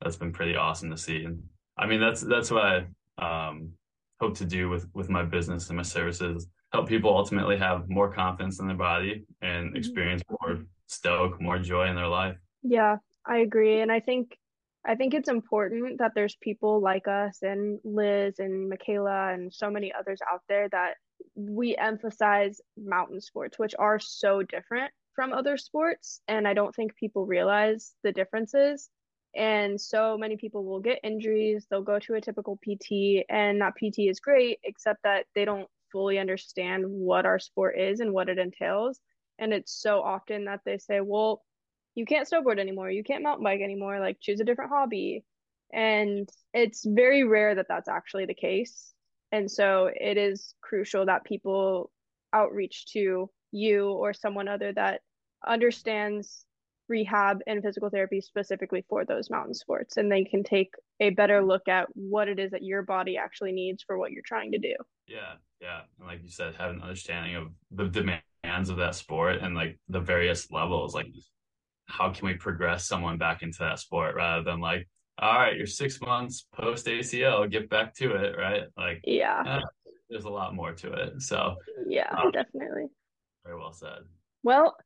that's 0.00 0.16
been 0.16 0.32
pretty 0.32 0.56
awesome 0.56 0.90
to 0.90 0.98
see. 0.98 1.24
And 1.24 1.42
I 1.76 1.86
mean, 1.86 2.00
that's 2.00 2.20
that's 2.20 2.50
what 2.50 2.64
I 2.64 3.48
um, 3.48 3.72
hope 4.20 4.36
to 4.38 4.44
do 4.44 4.68
with 4.68 4.86
with 4.94 5.08
my 5.08 5.24
business 5.24 5.68
and 5.68 5.76
my 5.76 5.82
services. 5.82 6.46
Help 6.72 6.88
people 6.88 7.16
ultimately 7.16 7.56
have 7.56 7.88
more 7.88 8.12
confidence 8.12 8.60
in 8.60 8.66
their 8.66 8.76
body 8.76 9.24
and 9.40 9.68
mm-hmm. 9.68 9.76
experience 9.76 10.22
more 10.30 10.64
stoke, 10.86 11.40
more 11.40 11.58
joy 11.58 11.88
in 11.88 11.96
their 11.96 12.08
life. 12.08 12.36
Yeah, 12.62 12.96
I 13.24 13.38
agree, 13.38 13.80
and 13.80 13.90
I 13.90 14.00
think 14.00 14.36
I 14.86 14.94
think 14.94 15.12
it's 15.12 15.28
important 15.28 15.98
that 15.98 16.12
there's 16.14 16.36
people 16.36 16.80
like 16.80 17.08
us 17.08 17.38
and 17.42 17.78
Liz 17.84 18.38
and 18.38 18.68
Michaela 18.68 19.32
and 19.34 19.52
so 19.52 19.70
many 19.70 19.92
others 19.92 20.20
out 20.32 20.42
there 20.48 20.68
that 20.70 20.94
we 21.34 21.76
emphasize 21.76 22.60
mountain 22.76 23.20
sports, 23.20 23.58
which 23.58 23.74
are 23.78 23.98
so 23.98 24.42
different 24.42 24.90
from 25.14 25.32
other 25.32 25.56
sports. 25.56 26.20
And 26.28 26.46
I 26.46 26.54
don't 26.54 26.74
think 26.74 26.96
people 26.96 27.26
realize 27.26 27.92
the 28.02 28.12
differences. 28.12 28.88
And 29.36 29.80
so 29.80 30.16
many 30.16 30.36
people 30.36 30.64
will 30.64 30.80
get 30.80 31.00
injuries, 31.04 31.66
they'll 31.68 31.82
go 31.82 31.98
to 31.98 32.14
a 32.14 32.20
typical 32.20 32.56
PT, 32.56 33.24
and 33.28 33.60
that 33.60 33.74
PT 33.76 34.08
is 34.08 34.20
great, 34.20 34.58
except 34.64 35.02
that 35.02 35.26
they 35.34 35.44
don't 35.44 35.68
fully 35.92 36.18
understand 36.18 36.84
what 36.86 37.26
our 37.26 37.38
sport 37.38 37.78
is 37.78 38.00
and 38.00 38.12
what 38.12 38.28
it 38.28 38.38
entails. 38.38 39.00
And 39.38 39.52
it's 39.52 39.80
so 39.80 40.00
often 40.00 40.46
that 40.46 40.60
they 40.64 40.78
say, 40.78 41.00
well, 41.00 41.42
you 41.94 42.04
can't 42.04 42.28
snowboard 42.28 42.58
anymore, 42.58 42.90
you 42.90 43.02
can't 43.02 43.22
mountain 43.22 43.44
bike 43.44 43.60
anymore, 43.60 44.00
like 44.00 44.18
choose 44.20 44.40
a 44.40 44.44
different 44.44 44.70
hobby. 44.70 45.24
And 45.72 46.28
it's 46.54 46.84
very 46.86 47.24
rare 47.24 47.54
that 47.54 47.66
that's 47.68 47.88
actually 47.88 48.26
the 48.26 48.34
case. 48.34 48.92
And 49.32 49.50
so 49.50 49.90
it 49.94 50.16
is 50.16 50.54
crucial 50.60 51.06
that 51.06 51.24
people 51.24 51.90
outreach 52.32 52.86
to 52.92 53.30
you 53.52 53.90
or 53.90 54.12
someone 54.12 54.48
other 54.48 54.72
that 54.72 55.00
understands 55.46 56.44
rehab 56.88 57.40
and 57.46 57.62
physical 57.62 57.90
therapy 57.90 58.20
specifically 58.20 58.84
for 58.88 59.04
those 59.04 59.30
mountain 59.30 59.54
sports 59.54 59.96
and 59.96 60.10
they 60.10 60.24
can 60.24 60.42
take 60.42 60.72
a 61.00 61.10
better 61.10 61.44
look 61.44 61.68
at 61.68 61.86
what 61.94 62.28
it 62.28 62.38
is 62.38 62.50
that 62.50 62.62
your 62.62 62.82
body 62.82 63.16
actually 63.16 63.52
needs 63.52 63.82
for 63.82 63.98
what 63.98 64.10
you're 64.10 64.22
trying 64.24 64.52
to 64.52 64.58
do. 64.58 64.74
Yeah, 65.06 65.34
yeah. 65.60 65.82
And 65.98 66.06
like 66.08 66.22
you 66.22 66.30
said, 66.30 66.54
have 66.56 66.70
an 66.70 66.82
understanding 66.82 67.36
of 67.36 67.48
the 67.70 67.86
demands 67.88 68.70
of 68.70 68.76
that 68.78 68.94
sport 68.94 69.36
and 69.42 69.54
like 69.54 69.78
the 69.88 70.00
various 70.00 70.50
levels. 70.50 70.94
Like 70.94 71.08
how 71.86 72.10
can 72.12 72.26
we 72.26 72.34
progress 72.34 72.86
someone 72.86 73.18
back 73.18 73.42
into 73.42 73.58
that 73.60 73.78
sport 73.78 74.14
rather 74.14 74.42
than 74.42 74.60
like 74.60 74.88
all 75.20 75.36
right, 75.36 75.56
you're 75.56 75.66
six 75.66 76.00
months 76.00 76.46
post 76.54 76.86
ACL, 76.86 77.50
get 77.50 77.68
back 77.68 77.92
to 77.96 78.12
it, 78.14 78.36
right? 78.38 78.62
Like, 78.76 79.00
Yeah. 79.02 79.42
eh, 79.44 79.90
there's 80.08 80.26
a 80.26 80.30
lot 80.30 80.54
more 80.54 80.72
to 80.74 80.92
it. 80.92 81.20
So, 81.22 81.56
Yeah, 81.88 82.08
Um, 82.16 82.30
definitely. 82.30 82.86
very 83.44 83.58
well 83.58 83.72
said. 83.72 84.04
Well, 84.44 84.76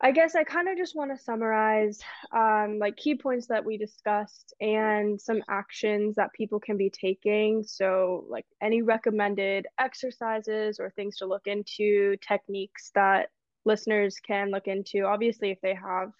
I 0.00 0.12
guess 0.12 0.36
I 0.36 0.44
kind 0.44 0.68
of 0.68 0.78
just 0.78 0.94
want 0.94 1.10
to 1.10 1.22
summarize 1.22 2.00
um, 2.32 2.78
like 2.78 2.96
key 2.96 3.16
points 3.16 3.48
that 3.48 3.64
we 3.64 3.76
discussed 3.76 4.54
and 4.60 5.20
some 5.20 5.42
actions 5.48 6.14
that 6.14 6.32
people 6.32 6.60
can 6.60 6.76
be 6.76 6.88
taking. 6.88 7.64
So, 7.64 8.24
like 8.28 8.46
any 8.62 8.82
recommended 8.82 9.66
exercises 9.78 10.78
or 10.78 10.90
things 10.90 11.16
to 11.16 11.26
look 11.26 11.48
into, 11.48 12.16
techniques 12.26 12.92
that 12.94 13.30
listeners 13.64 14.16
can 14.24 14.50
look 14.50 14.68
into. 14.68 15.02
Obviously, 15.02 15.50
if 15.50 15.60
they 15.62 15.74
have 15.74 16.12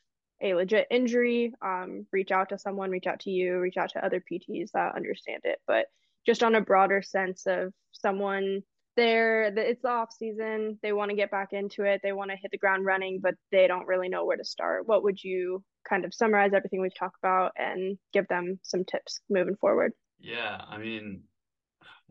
a 0.43 0.55
legit 0.55 0.89
injury, 0.91 1.55
um, 1.63 2.05
reach 2.13 2.33
out 2.33 2.49
to 2.49 2.59
someone, 2.59 2.91
reach 2.91 3.07
out 3.07 3.21
to 3.21 3.31
you, 3.31 3.59
reach 3.59 3.77
out 3.77 3.91
to 3.91 4.05
other 4.05 4.21
PTs 4.21 4.73
that 4.75 4.97
understand 4.97 5.43
it. 5.45 5.61
But 5.69 5.87
just 6.27 6.43
on 6.43 6.57
a 6.57 6.61
broader 6.61 7.01
sense 7.01 7.47
of 7.47 7.73
someone 7.93 8.63
they're 8.99 9.45
it's 9.57 9.81
the 9.83 9.89
off 9.89 10.13
season. 10.13 10.79
They 10.83 10.93
want 10.93 11.11
to 11.11 11.17
get 11.17 11.31
back 11.31 11.51
into 11.53 11.85
it. 11.85 12.01
They 12.03 12.13
want 12.13 12.31
to 12.33 12.37
hit 12.37 12.51
the 12.51 12.59
ground 12.59 12.85
running, 12.85 13.21
but 13.23 13.35
they 13.53 13.67
don't 13.69 13.87
really 13.87 14.09
know 14.09 14.25
where 14.27 14.37
to 14.37 14.45
start. 14.45 14.87
What 14.89 15.05
would 15.05 15.23
you 15.23 15.63
kind 15.89 16.05
of 16.05 16.13
summarize 16.13 16.53
everything 16.53 16.81
we've 16.81 16.95
talked 16.95 17.17
about 17.23 17.53
and 17.57 17.97
give 18.13 18.27
them 18.29 18.59
some 18.63 18.85
tips 18.85 19.21
moving 19.31 19.55
forward? 19.55 19.93
Yeah, 20.19 20.61
I 20.69 20.79
mean, 20.79 21.23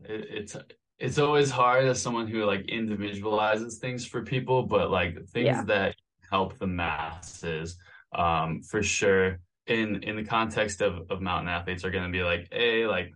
it, 0.02 0.26
it's 0.30 0.56
it's 0.98 1.18
always 1.18 1.50
hard 1.50 1.84
as 1.84 2.00
someone 2.02 2.26
who 2.26 2.44
like 2.44 2.66
individualizes 2.66 3.78
things 3.78 4.06
for 4.06 4.22
people, 4.22 4.62
but 4.64 4.90
like 4.90 5.14
things 5.28 5.46
Yeah. 5.46 5.64
that 5.64 5.94
help 6.30 6.58
the 6.58 6.66
masses, 6.66 7.76
um, 8.14 8.62
for 8.62 8.82
sure. 8.82 9.40
In 9.66 10.02
in 10.02 10.16
the 10.16 10.24
context 10.24 10.80
of 10.80 11.10
of 11.10 11.20
mountain 11.20 11.48
athletes 11.50 11.84
are 11.84 11.90
going 11.90 12.10
to 12.10 12.10
be 12.10 12.22
like 12.24 12.48
a 12.52 12.86
like 12.86 13.12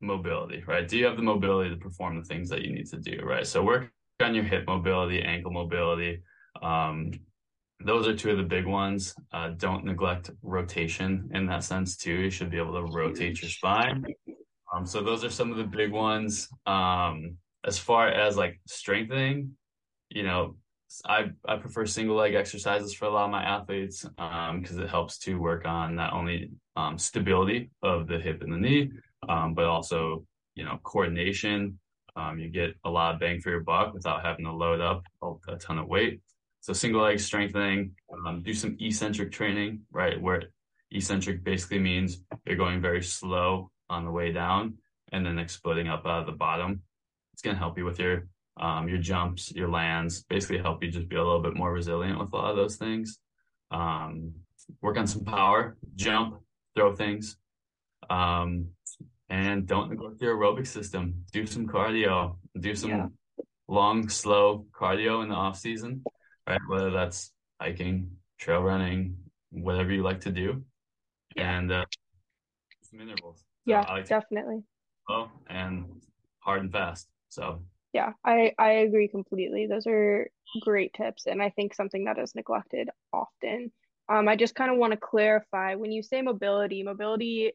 mobility, 0.00 0.62
right? 0.66 0.86
Do 0.86 0.98
you 0.98 1.04
have 1.06 1.16
the 1.16 1.22
mobility 1.22 1.70
to 1.70 1.76
perform 1.76 2.18
the 2.18 2.24
things 2.24 2.48
that 2.50 2.62
you 2.62 2.72
need 2.72 2.86
to 2.86 2.98
do, 2.98 3.20
right? 3.24 3.46
So 3.46 3.62
work 3.62 3.90
on 4.20 4.34
your 4.34 4.44
hip 4.44 4.64
mobility, 4.66 5.22
ankle 5.22 5.52
mobility. 5.52 6.22
Um, 6.62 7.12
those 7.84 8.06
are 8.06 8.16
two 8.16 8.30
of 8.30 8.38
the 8.38 8.44
big 8.44 8.66
ones. 8.66 9.14
Uh, 9.32 9.50
don't 9.56 9.84
neglect 9.84 10.30
rotation 10.42 11.30
in 11.34 11.46
that 11.46 11.64
sense 11.64 11.96
too. 11.96 12.14
You 12.14 12.30
should 12.30 12.50
be 12.50 12.58
able 12.58 12.74
to 12.74 12.92
rotate 12.92 13.42
your 13.42 13.50
spine. 13.50 14.04
Um, 14.74 14.86
so 14.86 15.02
those 15.02 15.24
are 15.24 15.30
some 15.30 15.50
of 15.50 15.58
the 15.58 15.64
big 15.64 15.92
ones. 15.92 16.48
Um, 16.66 17.36
as 17.64 17.78
far 17.78 18.08
as 18.08 18.36
like 18.36 18.60
strengthening, 18.66 19.52
you 20.10 20.22
know, 20.22 20.56
I 21.06 21.30
I 21.46 21.56
prefer 21.56 21.86
single 21.86 22.16
leg 22.16 22.34
exercises 22.34 22.94
for 22.94 23.06
a 23.06 23.10
lot 23.10 23.24
of 23.24 23.30
my 23.30 23.42
athletes 23.42 24.06
um, 24.18 24.60
because 24.60 24.78
it 24.78 24.88
helps 24.88 25.18
to 25.20 25.40
work 25.40 25.66
on 25.66 25.96
not 25.96 26.12
only 26.12 26.50
um, 26.76 26.98
stability 26.98 27.70
of 27.82 28.06
the 28.06 28.18
hip 28.18 28.42
and 28.42 28.52
the 28.52 28.58
knee, 28.58 28.82
um, 28.82 29.02
but 29.26 29.64
also 29.64 30.24
you 30.54 30.64
know 30.64 30.78
coordination. 30.82 31.78
Um, 32.16 32.38
you 32.38 32.48
get 32.48 32.74
a 32.84 32.90
lot 32.90 33.14
of 33.14 33.20
bang 33.20 33.40
for 33.40 33.50
your 33.50 33.60
buck 33.60 33.92
without 33.92 34.24
having 34.24 34.44
to 34.44 34.52
load 34.52 34.80
up 34.80 35.02
a, 35.22 35.32
a 35.48 35.56
ton 35.56 35.78
of 35.78 35.88
weight. 35.88 36.20
So 36.60 36.72
single 36.72 37.02
leg 37.02 37.18
strengthening, 37.18 37.90
um, 38.26 38.42
do 38.42 38.54
some 38.54 38.76
eccentric 38.80 39.32
training, 39.32 39.80
right? 39.90 40.20
Where 40.20 40.44
eccentric 40.92 41.44
basically 41.44 41.80
means 41.80 42.22
you're 42.46 42.56
going 42.56 42.80
very 42.80 43.02
slow 43.02 43.70
on 43.90 44.04
the 44.04 44.10
way 44.10 44.32
down 44.32 44.78
and 45.12 45.26
then 45.26 45.38
exploding 45.38 45.88
up 45.88 46.06
out 46.06 46.20
of 46.20 46.26
the 46.26 46.32
bottom. 46.32 46.82
It's 47.32 47.42
going 47.42 47.54
to 47.54 47.60
help 47.60 47.76
you 47.76 47.84
with 47.84 47.98
your 47.98 48.28
um, 48.56 48.88
your 48.88 48.98
jumps, 48.98 49.52
your 49.52 49.68
lands, 49.68 50.22
basically 50.22 50.58
help 50.58 50.82
you 50.82 50.90
just 50.90 51.08
be 51.08 51.16
a 51.16 51.22
little 51.22 51.42
bit 51.42 51.56
more 51.56 51.72
resilient 51.72 52.18
with 52.18 52.32
a 52.32 52.36
lot 52.36 52.50
of 52.50 52.56
those 52.56 52.76
things. 52.76 53.18
Um, 53.72 54.32
work 54.80 54.96
on 54.96 55.08
some 55.08 55.24
power, 55.24 55.76
jump, 55.96 56.36
throw 56.76 56.94
things, 56.94 57.36
um, 58.08 58.68
and 59.28 59.66
don't 59.66 59.90
neglect 59.90 60.20
your 60.20 60.36
aerobic 60.36 60.66
system. 60.66 61.24
Do 61.32 61.46
some 61.46 61.66
cardio, 61.66 62.36
do 62.58 62.74
some 62.74 62.90
Yeah. 62.90 63.06
long, 63.68 64.08
slow 64.08 64.66
cardio 64.72 65.22
in 65.22 65.28
the 65.28 65.34
off 65.34 65.58
season, 65.58 66.04
right? 66.46 66.60
Whether 66.68 66.90
that's 66.90 67.32
hiking, 67.60 68.18
trail 68.38 68.62
running, 68.62 69.16
whatever 69.50 69.92
you 69.92 70.02
like 70.02 70.20
to 70.20 70.30
do, 70.32 70.64
Yeah. 71.36 71.58
and 71.58 71.72
uh, 71.72 71.84
some 72.82 73.00
intervals. 73.00 73.44
Yeah, 73.64 73.80
I 73.88 73.92
like 73.94 74.08
definitely. 74.08 74.62
go 75.08 75.30
and 75.48 76.02
hard 76.40 76.60
and 76.60 76.72
fast. 76.72 77.08
So 77.28 77.64
Yeah, 77.92 78.12
I 78.24 78.52
I 78.58 78.70
agree 78.86 79.08
completely. 79.08 79.66
Those 79.66 79.86
are 79.86 80.28
great 80.60 80.92
tips, 80.92 81.26
and 81.26 81.42
I 81.42 81.50
think 81.50 81.74
something 81.74 82.04
that 82.04 82.18
is 82.18 82.34
neglected 82.34 82.90
often. 83.12 83.72
Um, 84.08 84.28
I 84.28 84.36
just 84.36 84.54
kind 84.54 84.70
of 84.70 84.76
want 84.76 84.92
to 84.92 84.98
clarify 84.98 85.76
when 85.76 85.90
you 85.90 86.02
say 86.02 86.20
mobility, 86.20 86.82
mobility 86.82 87.52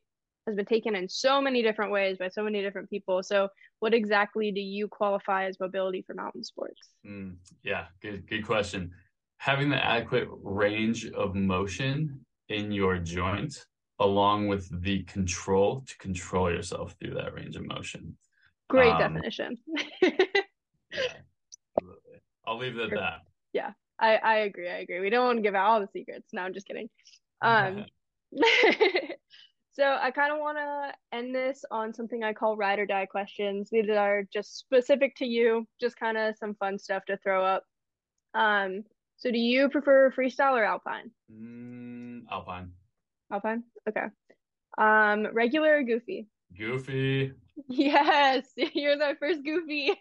has 0.47 0.55
been 0.55 0.65
taken 0.65 0.95
in 0.95 1.07
so 1.07 1.41
many 1.41 1.61
different 1.61 1.91
ways 1.91 2.17
by 2.17 2.27
so 2.29 2.43
many 2.43 2.61
different 2.61 2.89
people. 2.89 3.21
So, 3.23 3.49
what 3.79 3.93
exactly 3.93 4.51
do 4.51 4.61
you 4.61 4.87
qualify 4.87 5.45
as 5.45 5.59
mobility 5.59 6.03
for 6.05 6.13
mountain 6.15 6.43
sports? 6.43 6.79
Mm, 7.05 7.35
yeah, 7.63 7.85
good 8.01 8.27
good 8.27 8.45
question. 8.45 8.91
Having 9.37 9.69
the 9.69 9.83
adequate 9.85 10.27
range 10.43 11.09
of 11.11 11.35
motion 11.35 12.25
in 12.49 12.71
your 12.71 12.97
joint, 12.97 13.65
along 13.99 14.47
with 14.47 14.67
the 14.81 15.03
control 15.03 15.83
to 15.87 15.97
control 15.97 16.51
yourself 16.51 16.95
through 16.99 17.13
that 17.13 17.33
range 17.33 17.55
of 17.55 17.65
motion. 17.65 18.17
Great 18.69 18.91
Um, 18.93 19.13
definition. 19.13 19.57
Yeah. 20.91 21.13
I'll 22.47 22.57
leave 22.57 22.75
it 22.75 22.91
at 22.91 22.97
that. 22.97 23.19
Yeah, 23.53 23.73
I 23.99 24.15
I 24.17 24.35
agree. 24.39 24.67
I 24.67 24.79
agree. 24.79 24.99
We 25.01 25.11
don't 25.11 25.23
want 25.25 25.37
to 25.37 25.43
give 25.43 25.53
out 25.53 25.67
all 25.67 25.79
the 25.79 25.87
secrets. 25.93 26.27
No, 26.33 26.41
I'm 26.41 26.53
just 26.53 26.67
kidding. 26.67 26.89
Um, 27.41 27.85
so 29.79 29.97
I 30.01 30.11
kind 30.11 30.33
of 30.33 30.39
want 30.39 30.57
to 30.57 31.17
end 31.17 31.33
this 31.33 31.63
on 31.71 31.93
something 31.93 32.21
I 32.21 32.33
call 32.33 32.57
ride 32.57 32.79
or 32.79 32.85
die 32.85 33.05
questions. 33.05 33.69
These 33.71 33.89
are 33.89 34.23
just 34.31 34.57
specific 34.57 35.15
to 35.17 35.25
you, 35.25 35.65
just 35.79 35.97
kind 35.97 36.17
of 36.17 36.35
some 36.35 36.53
fun 36.55 36.77
stuff 36.77 37.05
to 37.05 37.15
throw 37.15 37.45
up. 37.45 37.63
Um, 38.33 38.83
so 39.15 39.31
do 39.31 39.37
you 39.37 39.69
prefer 39.69 40.11
freestyle 40.11 40.59
or 40.59 40.65
alpine? 40.65 41.11
Mm, 41.31 42.23
Alpine. 42.29 42.73
Alpine? 43.31 43.63
Okay. 43.87 44.07
Um, 44.77 45.27
regular 45.33 45.77
or 45.77 45.83
goofy? 45.83 46.27
Goofy. 46.57 47.33
Yes, 47.67 48.45
you're 48.55 48.97
the 48.97 49.17
first 49.19 49.43
goofy. 49.43 49.91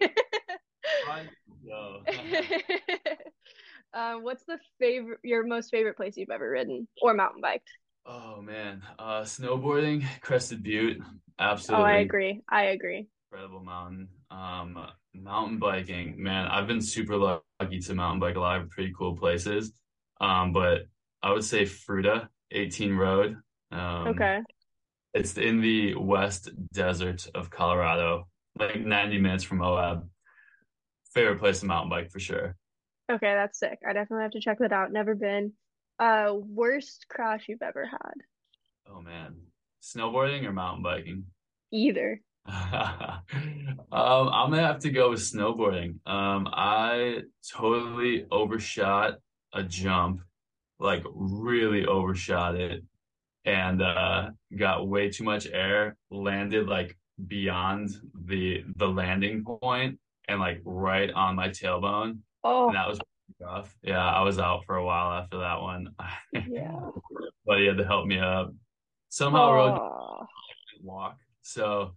Um, 3.93 4.23
what's 4.23 4.45
the 4.45 4.61
favorite, 4.79 5.19
your 5.25 5.45
most 5.45 5.71
favorite 5.71 5.97
place 5.97 6.17
you've 6.17 6.31
ever 6.31 6.49
ridden 6.49 6.87
or 7.03 7.15
mountain 7.15 7.41
biked? 7.41 7.69
Oh 8.07 8.41
man. 8.41 8.83
Uh 8.99 9.23
snowboarding, 9.23 10.05
Crested 10.21 10.63
Butte. 10.63 10.99
Absolutely. 11.39 11.85
Oh, 11.85 11.87
I 11.87 11.97
agree. 11.99 12.43
I 12.49 12.65
agree. 12.65 13.09
incredible 13.31 13.61
mountain. 13.61 14.09
Um 14.31 14.79
mountain 15.15 15.59
biking, 15.59 16.23
man, 16.23 16.47
I've 16.47 16.67
been 16.67 16.81
super 16.81 17.17
lucky 17.17 17.81
to 17.81 17.95
mountain 17.95 18.21
bike 18.21 18.37
a 18.37 18.41
lot 18.41 18.61
of 18.61 18.71
pretty 18.71 18.93
cool 18.97 19.17
places. 19.17 19.73
Um, 20.21 20.53
but 20.53 20.83
I 21.23 21.33
would 21.33 21.45
say 21.45 21.65
Fruita 21.65 22.29
18 22.51 22.95
Road. 22.95 23.37
Um 23.71 24.09
Okay. 24.09 24.41
It's 25.15 25.37
in 25.39 25.61
the 25.61 25.95
west 25.97 26.51
desert 26.73 27.29
of 27.35 27.51
Colorado, 27.51 28.29
like 28.59 28.81
90 28.81 29.19
minutes 29.19 29.45
from 29.45 29.59
Moab. 29.59 30.09
Favorite 31.13 31.39
place 31.41 31.61
to 31.61 31.67
mountain 31.67 31.91
bike 31.91 32.11
for 32.11 32.21
sure. 32.21 32.57
Okay, 33.11 33.35
that's 33.35 33.59
sick. 33.59 33.79
I 33.87 33.93
definitely 33.95 34.23
have 34.25 34.33
to 34.33 34.41
check 34.41 34.59
that 34.59 34.73
out. 34.73 34.93
Never 34.93 35.15
been. 35.15 35.55
Uh, 35.99 36.33
worst 36.35 37.07
crash 37.09 37.47
you've 37.49 37.63
ever 37.63 37.87
had? 37.87 38.15
Oh 38.91 39.01
man. 39.01 39.37
Snowboarding 39.83 40.45
or 40.45 40.53
mountain 40.53 40.83
biking? 40.83 41.25
Either. 41.73 42.21
Um, 43.91 44.29
I'm 44.29 44.51
gonna 44.51 44.67
have 44.67 44.81
to 44.81 44.91
go 44.91 45.11
with 45.11 45.21
snowboarding. 45.21 46.07
Um, 46.07 46.47
I 46.53 47.21
totally 47.55 48.27
overshot 48.31 49.15
a 49.53 49.63
jump, 49.63 50.21
like 50.79 51.03
really 51.15 51.87
overshot 51.87 52.55
it, 52.57 52.85
and 53.45 53.81
uh, 53.83 54.31
got 54.57 54.89
way 54.89 55.09
too 55.11 55.25
much 55.25 55.47
air. 55.47 55.97
Landed 56.11 56.67
like 56.69 56.99
beyond 57.27 57.91
the 58.15 58.63
the 58.77 58.89
landing 58.89 59.45
point 59.45 59.99
and 60.29 60.39
like 60.41 60.61
right 60.65 61.11
on 61.11 61.35
my 61.37 61.49
tailbone, 61.49 62.19
Oh, 62.45 62.67
and 62.69 62.77
that 62.77 62.89
was 62.89 63.01
rough. 63.41 63.75
Yeah, 63.83 64.05
I 64.05 64.23
was 64.23 64.39
out 64.39 64.65
for 64.67 64.77
a 64.77 64.85
while 64.85 65.13
after 65.13 65.39
that 65.39 65.61
one. 65.61 65.89
yeah. 66.33 66.73
But 67.47 67.61
he 67.61 67.67
had 67.67 67.79
to 67.79 67.85
help 67.87 68.07
me 68.07 68.19
up. 68.19 68.53
Somehow 69.09 69.53
rode 69.55 69.81
walk. 70.83 71.17
So 71.41 71.93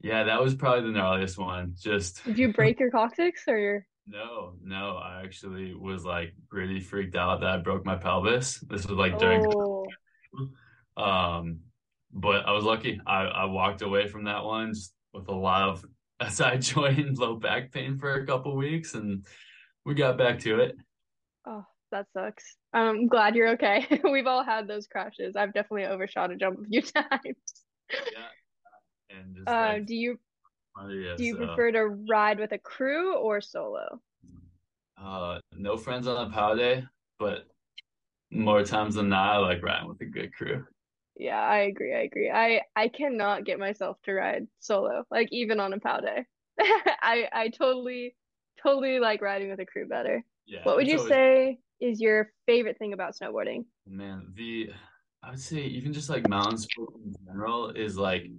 yeah, 0.00 0.24
that 0.24 0.42
was 0.42 0.56
probably 0.56 0.92
the 0.92 0.98
gnarliest 0.98 1.38
one. 1.38 1.74
Just 1.80 2.24
Did 2.24 2.38
you 2.38 2.52
break 2.52 2.80
your 2.80 2.90
coccyx 2.90 3.42
or 3.46 3.58
your... 3.58 3.86
no, 4.08 4.54
no, 4.62 4.96
I 4.96 5.22
actually 5.24 5.72
was 5.74 6.04
like 6.04 6.34
really 6.50 6.80
freaked 6.80 7.14
out 7.14 7.40
that 7.40 7.48
I 7.48 7.56
broke 7.58 7.86
my 7.86 7.96
pelvis. 7.96 8.58
This 8.68 8.86
was 8.86 8.98
like 8.98 9.18
during 9.18 9.46
Oh, 9.46 9.86
um 10.96 11.60
but 12.12 12.46
I 12.46 12.52
was 12.52 12.64
lucky. 12.64 13.00
I, 13.06 13.22
I 13.24 13.44
walked 13.44 13.82
away 13.82 14.08
from 14.08 14.24
that 14.24 14.42
one 14.44 14.72
just 14.72 14.94
with 15.12 15.28
a 15.28 15.34
lot 15.34 15.68
of 15.68 15.84
SI 16.28 16.58
joint 16.58 16.98
and 16.98 17.18
low 17.18 17.36
back 17.36 17.72
pain 17.72 17.98
for 17.98 18.14
a 18.14 18.26
couple 18.26 18.56
weeks 18.56 18.94
and 18.94 19.24
we 19.86 19.94
got 19.94 20.18
back 20.18 20.40
to 20.40 20.60
it. 20.60 20.76
oh, 21.46 21.64
That 21.90 22.06
sucks. 22.12 22.56
I'm 22.72 23.08
glad 23.08 23.36
you're 23.36 23.50
okay. 23.50 23.86
We've 24.04 24.26
all 24.26 24.44
had 24.44 24.68
those 24.68 24.86
crashes. 24.86 25.36
I've 25.36 25.54
definitely 25.54 25.86
overshot 25.86 26.30
a 26.32 26.36
jump 26.36 26.60
a 26.60 26.64
few 26.64 26.82
times. 26.82 27.36
Yeah. 28.12 28.28
And 29.10 29.36
Uh, 29.46 29.78
like, 29.78 29.86
do 29.86 29.94
you 29.94 30.18
do 31.16 31.24
you 31.24 31.36
prefer 31.36 31.72
to 31.72 31.86
ride 31.86 32.38
with 32.38 32.52
a 32.52 32.58
crew 32.58 33.16
or 33.16 33.40
solo? 33.40 34.00
uh, 35.00 35.38
no 35.52 35.76
friends 35.76 36.06
on 36.06 36.26
a 36.26 36.30
pow 36.30 36.54
day, 36.54 36.84
but 37.18 37.46
more 38.30 38.64
times 38.64 38.96
than 38.96 39.08
not, 39.10 39.36
I 39.36 39.38
like 39.38 39.62
riding 39.62 39.88
with 39.88 40.00
a 40.02 40.06
good 40.06 40.34
crew. 40.34 40.66
Yeah, 41.18 41.40
I 41.40 41.60
agree. 41.60 41.94
I 41.94 42.00
agree. 42.00 42.30
I 42.30 42.62
I 42.74 42.88
cannot 42.88 43.44
get 43.44 43.58
myself 43.58 43.96
to 44.04 44.12
ride 44.12 44.48
solo, 44.58 45.04
like 45.10 45.28
even 45.32 45.60
on 45.60 45.72
a 45.72 45.80
pow 45.80 46.00
day. 46.00 46.26
I 46.60 47.28
I 47.32 47.48
totally 47.48 48.16
totally 48.62 48.98
like 48.98 49.22
riding 49.22 49.50
with 49.50 49.60
a 49.60 49.66
crew 49.66 49.86
better. 49.86 50.24
Yeah, 50.46 50.60
What 50.64 50.76
would 50.76 50.88
you 50.88 50.98
always 50.98 51.12
say 51.12 51.58
is 51.80 52.00
your 52.00 52.32
favorite 52.46 52.78
thing 52.78 52.92
about 52.92 53.16
snowboarding? 53.16 53.64
Man, 53.86 54.32
the 54.34 54.70
I 55.22 55.30
would 55.30 55.40
say 55.40 55.58
even 55.58 55.92
just 55.92 56.08
like 56.08 56.28
mountain 56.28 56.58
sports 56.58 56.96
in 57.04 57.14
general 57.26 57.70
is 57.70 57.96
like 57.96 58.30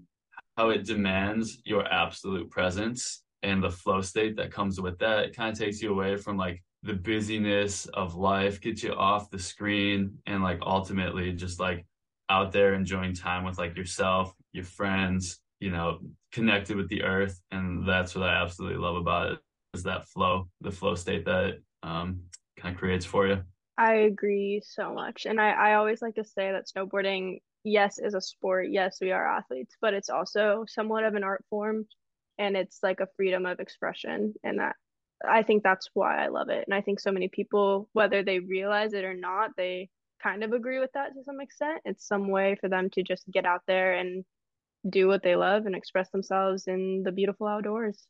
how 0.55 0.69
it 0.69 0.85
demands 0.85 1.61
your 1.65 1.85
absolute 1.85 2.49
presence 2.49 3.23
and 3.43 3.61
the 3.63 3.69
flow 3.69 4.01
state 4.01 4.37
that 4.37 4.51
comes 4.51 4.79
with 4.79 4.97
that. 4.99 5.19
It 5.19 5.35
kind 5.35 5.51
of 5.51 5.57
takes 5.57 5.81
you 5.81 5.91
away 5.91 6.15
from 6.15 6.37
like 6.37 6.63
the 6.83 6.93
busyness 6.93 7.85
of 7.87 8.15
life, 8.15 8.61
gets 8.61 8.83
you 8.83 8.93
off 8.93 9.29
the 9.29 9.39
screen, 9.39 10.17
and 10.25 10.41
like 10.41 10.59
ultimately 10.61 11.33
just 11.33 11.59
like 11.59 11.85
out 12.29 12.51
there 12.51 12.73
enjoying 12.73 13.13
time 13.13 13.43
with 13.43 13.57
like 13.57 13.75
yourself, 13.75 14.33
your 14.53 14.65
friends, 14.65 15.39
you 15.59 15.71
know, 15.71 15.99
connected 16.31 16.77
with 16.77 16.89
the 16.89 17.03
earth. 17.03 17.39
And 17.51 17.87
that's 17.87 18.15
what 18.15 18.27
I 18.27 18.41
absolutely 18.41 18.77
love 18.77 18.95
about 18.95 19.33
it 19.33 19.39
is 19.77 19.83
that 19.83 20.07
flow, 20.07 20.49
the 20.61 20.71
flow 20.71 20.95
state 20.95 21.25
that 21.25 21.59
um 21.83 22.21
kind 22.57 22.73
of 22.75 22.79
creates 22.79 23.05
for 23.05 23.27
you. 23.27 23.43
I 23.77 23.93
agree 24.11 24.61
so 24.65 24.93
much. 24.93 25.25
And 25.25 25.39
I, 25.39 25.51
I 25.51 25.73
always 25.75 26.01
like 26.01 26.15
to 26.15 26.23
say 26.23 26.51
that 26.51 26.65
snowboarding, 26.67 27.41
yes, 27.63 27.99
is 27.99 28.15
a 28.15 28.21
sport. 28.21 28.67
Yes, 28.71 28.97
we 28.99 29.11
are 29.11 29.37
athletes, 29.37 29.75
but 29.79 29.93
it's 29.93 30.09
also 30.09 30.65
somewhat 30.67 31.03
of 31.03 31.13
an 31.13 31.23
art 31.23 31.45
form 31.49 31.85
and 32.39 32.57
it's 32.57 32.79
like 32.81 32.99
a 32.99 33.07
freedom 33.15 33.45
of 33.45 33.59
expression. 33.59 34.33
And 34.43 34.59
that 34.59 34.75
I 35.27 35.43
think 35.43 35.63
that's 35.63 35.89
why 35.93 36.23
I 36.23 36.27
love 36.29 36.49
it. 36.49 36.65
And 36.67 36.73
I 36.73 36.81
think 36.81 36.99
so 36.99 37.11
many 37.11 37.27
people, 37.27 37.87
whether 37.93 38.23
they 38.23 38.39
realize 38.39 38.93
it 38.93 39.03
or 39.03 39.13
not, 39.13 39.51
they 39.55 39.89
kind 40.21 40.43
of 40.43 40.53
agree 40.53 40.79
with 40.79 40.91
that 40.93 41.13
to 41.13 41.23
some 41.23 41.39
extent. 41.39 41.81
It's 41.85 42.07
some 42.07 42.29
way 42.29 42.57
for 42.59 42.69
them 42.69 42.89
to 42.91 43.03
just 43.03 43.29
get 43.31 43.45
out 43.45 43.61
there 43.67 43.93
and 43.93 44.25
do 44.87 45.07
what 45.07 45.23
they 45.23 45.35
love 45.35 45.65
and 45.65 45.75
express 45.75 46.09
themselves 46.09 46.67
in 46.67 47.03
the 47.03 47.11
beautiful 47.11 47.47
outdoors. 47.47 48.07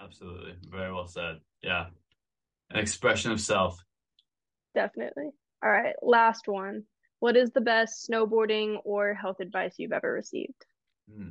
Absolutely. 0.00 0.54
Very 0.70 0.92
well 0.92 1.06
said. 1.06 1.36
Yeah. 1.62 1.86
An 2.70 2.78
expression 2.78 3.32
of 3.32 3.40
self. 3.40 3.78
Definitely. 4.74 5.30
All 5.62 5.70
right, 5.70 5.94
last 6.02 6.46
one. 6.46 6.82
What 7.20 7.36
is 7.36 7.50
the 7.52 7.60
best 7.60 8.08
snowboarding 8.10 8.76
or 8.84 9.14
health 9.14 9.36
advice 9.40 9.74
you've 9.78 9.92
ever 9.92 10.12
received? 10.12 10.66
Hmm, 11.10 11.28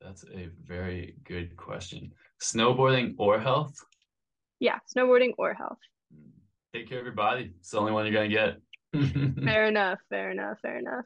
that's 0.00 0.24
a 0.24 0.48
very 0.64 1.16
good 1.24 1.56
question. 1.56 2.12
Snowboarding 2.42 3.14
or 3.18 3.38
health? 3.40 3.74
Yeah, 4.58 4.78
snowboarding 4.94 5.32
or 5.38 5.54
health. 5.54 5.78
Hmm, 6.12 6.30
Take 6.74 6.88
care 6.88 6.98
of 6.98 7.04
your 7.04 7.14
body. 7.14 7.52
It's 7.58 7.70
the 7.70 7.78
only 7.78 7.92
one 7.92 8.04
you're 8.06 8.14
gonna 8.14 8.28
get. 8.28 8.56
Fair 9.44 9.66
enough, 9.66 9.98
fair 10.10 10.30
enough, 10.30 10.58
fair 10.60 10.78
enough. 10.78 11.04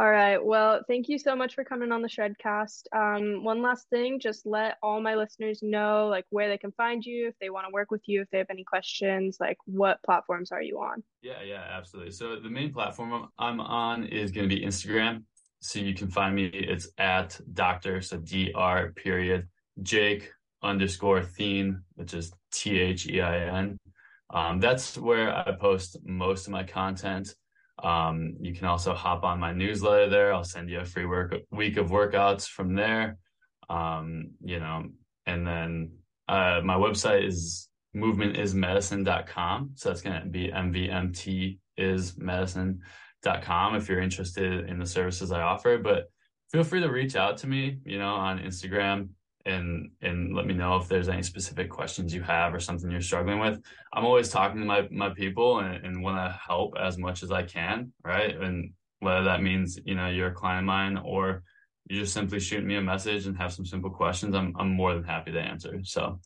All 0.00 0.10
right. 0.10 0.42
Well, 0.42 0.80
thank 0.88 1.10
you 1.10 1.18
so 1.18 1.36
much 1.36 1.54
for 1.54 1.62
coming 1.62 1.92
on 1.92 2.00
the 2.00 2.08
Shredcast. 2.08 2.84
Um, 2.90 3.44
one 3.44 3.60
last 3.60 3.86
thing, 3.90 4.18
just 4.18 4.46
let 4.46 4.78
all 4.82 4.98
my 5.02 5.14
listeners 5.14 5.58
know 5.62 6.08
like 6.08 6.24
where 6.30 6.48
they 6.48 6.56
can 6.56 6.72
find 6.72 7.04
you, 7.04 7.28
if 7.28 7.34
they 7.38 7.50
want 7.50 7.66
to 7.66 7.70
work 7.70 7.90
with 7.90 8.00
you, 8.06 8.22
if 8.22 8.30
they 8.30 8.38
have 8.38 8.46
any 8.48 8.64
questions, 8.64 9.36
like 9.38 9.58
what 9.66 10.02
platforms 10.02 10.52
are 10.52 10.62
you 10.62 10.78
on? 10.78 11.02
Yeah, 11.20 11.42
yeah, 11.44 11.66
absolutely. 11.70 12.12
So 12.12 12.36
the 12.40 12.48
main 12.48 12.72
platform 12.72 13.28
I'm 13.38 13.60
on 13.60 14.06
is 14.06 14.30
going 14.30 14.48
to 14.48 14.56
be 14.56 14.64
Instagram. 14.64 15.24
So 15.60 15.80
you 15.80 15.92
can 15.92 16.08
find 16.08 16.34
me. 16.34 16.46
It's 16.46 16.88
at 16.96 17.38
Doctor, 17.52 18.00
so 18.00 18.16
D 18.16 18.52
R 18.54 18.92
period 18.92 19.48
Jake 19.82 20.32
underscore 20.62 21.22
Thein, 21.22 21.82
which 21.96 22.14
is 22.14 22.32
T 22.52 22.80
H 22.80 23.06
E 23.06 23.20
I 23.20 23.58
N. 23.58 23.76
Um, 24.32 24.60
that's 24.60 24.96
where 24.96 25.36
I 25.36 25.52
post 25.60 25.98
most 26.04 26.46
of 26.46 26.52
my 26.54 26.62
content. 26.62 27.34
Um, 27.82 28.36
you 28.40 28.54
can 28.54 28.66
also 28.66 28.94
hop 28.94 29.24
on 29.24 29.38
my 29.38 29.52
newsletter 29.52 30.08
there. 30.08 30.32
I'll 30.32 30.44
send 30.44 30.68
you 30.68 30.80
a 30.80 30.84
free 30.84 31.06
work 31.06 31.34
week 31.50 31.76
of 31.76 31.90
workouts 31.90 32.46
from 32.46 32.74
there. 32.74 33.18
Um, 33.68 34.32
you 34.44 34.58
know, 34.58 34.88
and 35.26 35.46
then 35.46 35.92
uh, 36.28 36.60
my 36.64 36.74
website 36.74 37.26
is 37.26 37.68
movementismedicine.com. 37.94 39.72
So 39.74 39.88
that's 39.88 40.02
going 40.02 40.20
to 40.20 40.28
be 40.28 40.48
MVMT 40.48 41.58
is 41.76 42.16
medicine.com 42.18 43.76
if 43.76 43.88
you're 43.88 44.00
interested 44.00 44.68
in 44.68 44.78
the 44.78 44.86
services 44.86 45.32
I 45.32 45.42
offer. 45.42 45.78
But 45.78 46.10
feel 46.50 46.64
free 46.64 46.80
to 46.80 46.90
reach 46.90 47.16
out 47.16 47.38
to 47.38 47.46
me, 47.46 47.78
you 47.84 47.98
know, 47.98 48.14
on 48.14 48.38
Instagram 48.38 49.10
and 49.50 49.90
and 50.00 50.34
let 50.34 50.46
me 50.46 50.54
know 50.54 50.76
if 50.76 50.88
there's 50.88 51.08
any 51.08 51.22
specific 51.22 51.70
questions 51.70 52.14
you 52.14 52.22
have 52.22 52.54
or 52.54 52.60
something 52.60 52.90
you're 52.90 53.00
struggling 53.00 53.38
with. 53.40 53.60
I'm 53.92 54.04
always 54.04 54.28
talking 54.28 54.60
to 54.60 54.66
my 54.66 54.88
my 54.90 55.10
people 55.10 55.60
and, 55.60 55.84
and 55.84 56.02
want 56.02 56.16
to 56.16 56.38
help 56.46 56.74
as 56.78 56.98
much 56.98 57.22
as 57.22 57.30
I 57.30 57.42
can, 57.42 57.92
right? 58.04 58.34
And 58.34 58.72
whether 59.00 59.24
that 59.24 59.42
means, 59.42 59.78
you 59.84 59.94
know, 59.94 60.08
you're 60.08 60.28
a 60.28 60.34
client 60.34 60.60
of 60.60 60.66
mine 60.66 60.96
or 60.96 61.42
you 61.88 62.00
just 62.00 62.14
simply 62.14 62.40
shoot 62.40 62.64
me 62.64 62.76
a 62.76 62.82
message 62.82 63.26
and 63.26 63.36
have 63.36 63.52
some 63.52 63.66
simple 63.66 63.90
questions, 63.90 64.34
I'm 64.34 64.54
I'm 64.58 64.70
more 64.70 64.94
than 64.94 65.04
happy 65.04 65.32
to 65.32 65.40
answer. 65.40 65.80
So 65.82 66.20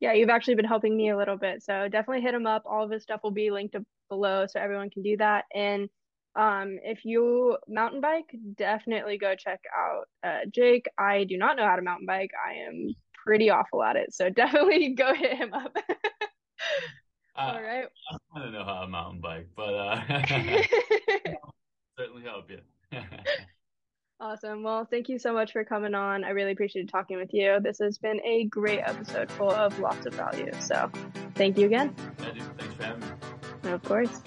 Yeah, 0.00 0.12
you've 0.12 0.30
actually 0.30 0.56
been 0.56 0.64
helping 0.64 0.96
me 0.96 1.10
a 1.10 1.16
little 1.16 1.36
bit. 1.36 1.62
So 1.62 1.88
definitely 1.88 2.22
hit 2.22 2.34
him 2.34 2.46
up. 2.46 2.64
All 2.66 2.84
of 2.84 2.90
his 2.90 3.02
stuff 3.02 3.20
will 3.22 3.30
be 3.30 3.50
linked 3.50 3.76
below 4.08 4.46
so 4.46 4.60
everyone 4.60 4.90
can 4.90 5.02
do 5.02 5.16
that. 5.18 5.44
And 5.54 5.88
um, 6.36 6.78
if 6.82 7.04
you 7.04 7.56
mountain 7.68 8.00
bike, 8.00 8.34
definitely 8.56 9.18
go 9.18 9.34
check 9.36 9.60
out 9.76 10.08
uh, 10.24 10.46
Jake. 10.52 10.86
I 10.98 11.24
do 11.24 11.36
not 11.36 11.56
know 11.56 11.64
how 11.64 11.76
to 11.76 11.82
mountain 11.82 12.06
bike. 12.06 12.30
I 12.44 12.68
am 12.68 12.94
pretty 13.24 13.50
awful 13.50 13.82
at 13.82 13.96
it. 13.96 14.12
So 14.12 14.28
definitely 14.36 14.90
go 14.90 15.14
hit 15.14 15.36
him 15.36 15.54
up. 15.54 15.76
I, 17.36 17.50
All 17.52 17.62
right. 17.62 17.86
I 18.34 18.38
don't 18.38 18.52
know 18.52 18.64
how 18.64 18.80
to 18.80 18.88
mountain 18.88 19.20
bike, 19.20 19.48
but 19.56 19.74
uh 19.74 20.00
certainly 21.98 22.22
help 22.22 22.50
you. 22.50 22.60
Awesome. 24.20 24.62
Well, 24.62 24.86
thank 24.88 25.08
you 25.08 25.18
so 25.18 25.32
much 25.32 25.52
for 25.52 25.64
coming 25.64 25.94
on. 25.94 26.24
I 26.24 26.30
really 26.30 26.52
appreciated 26.52 26.88
talking 26.88 27.16
with 27.16 27.30
you. 27.32 27.58
This 27.60 27.78
has 27.80 27.98
been 27.98 28.20
a 28.24 28.44
great 28.44 28.80
episode 28.80 29.30
full 29.32 29.50
of 29.50 29.78
lots 29.80 30.06
of 30.06 30.14
value. 30.14 30.50
So 30.60 30.90
thank 31.34 31.58
you 31.58 31.66
again. 31.66 31.94
Thanks 32.18 32.74
for 32.76 32.82
having 32.84 33.00
me. 33.00 33.70
Of 33.72 33.82
course. 33.82 34.22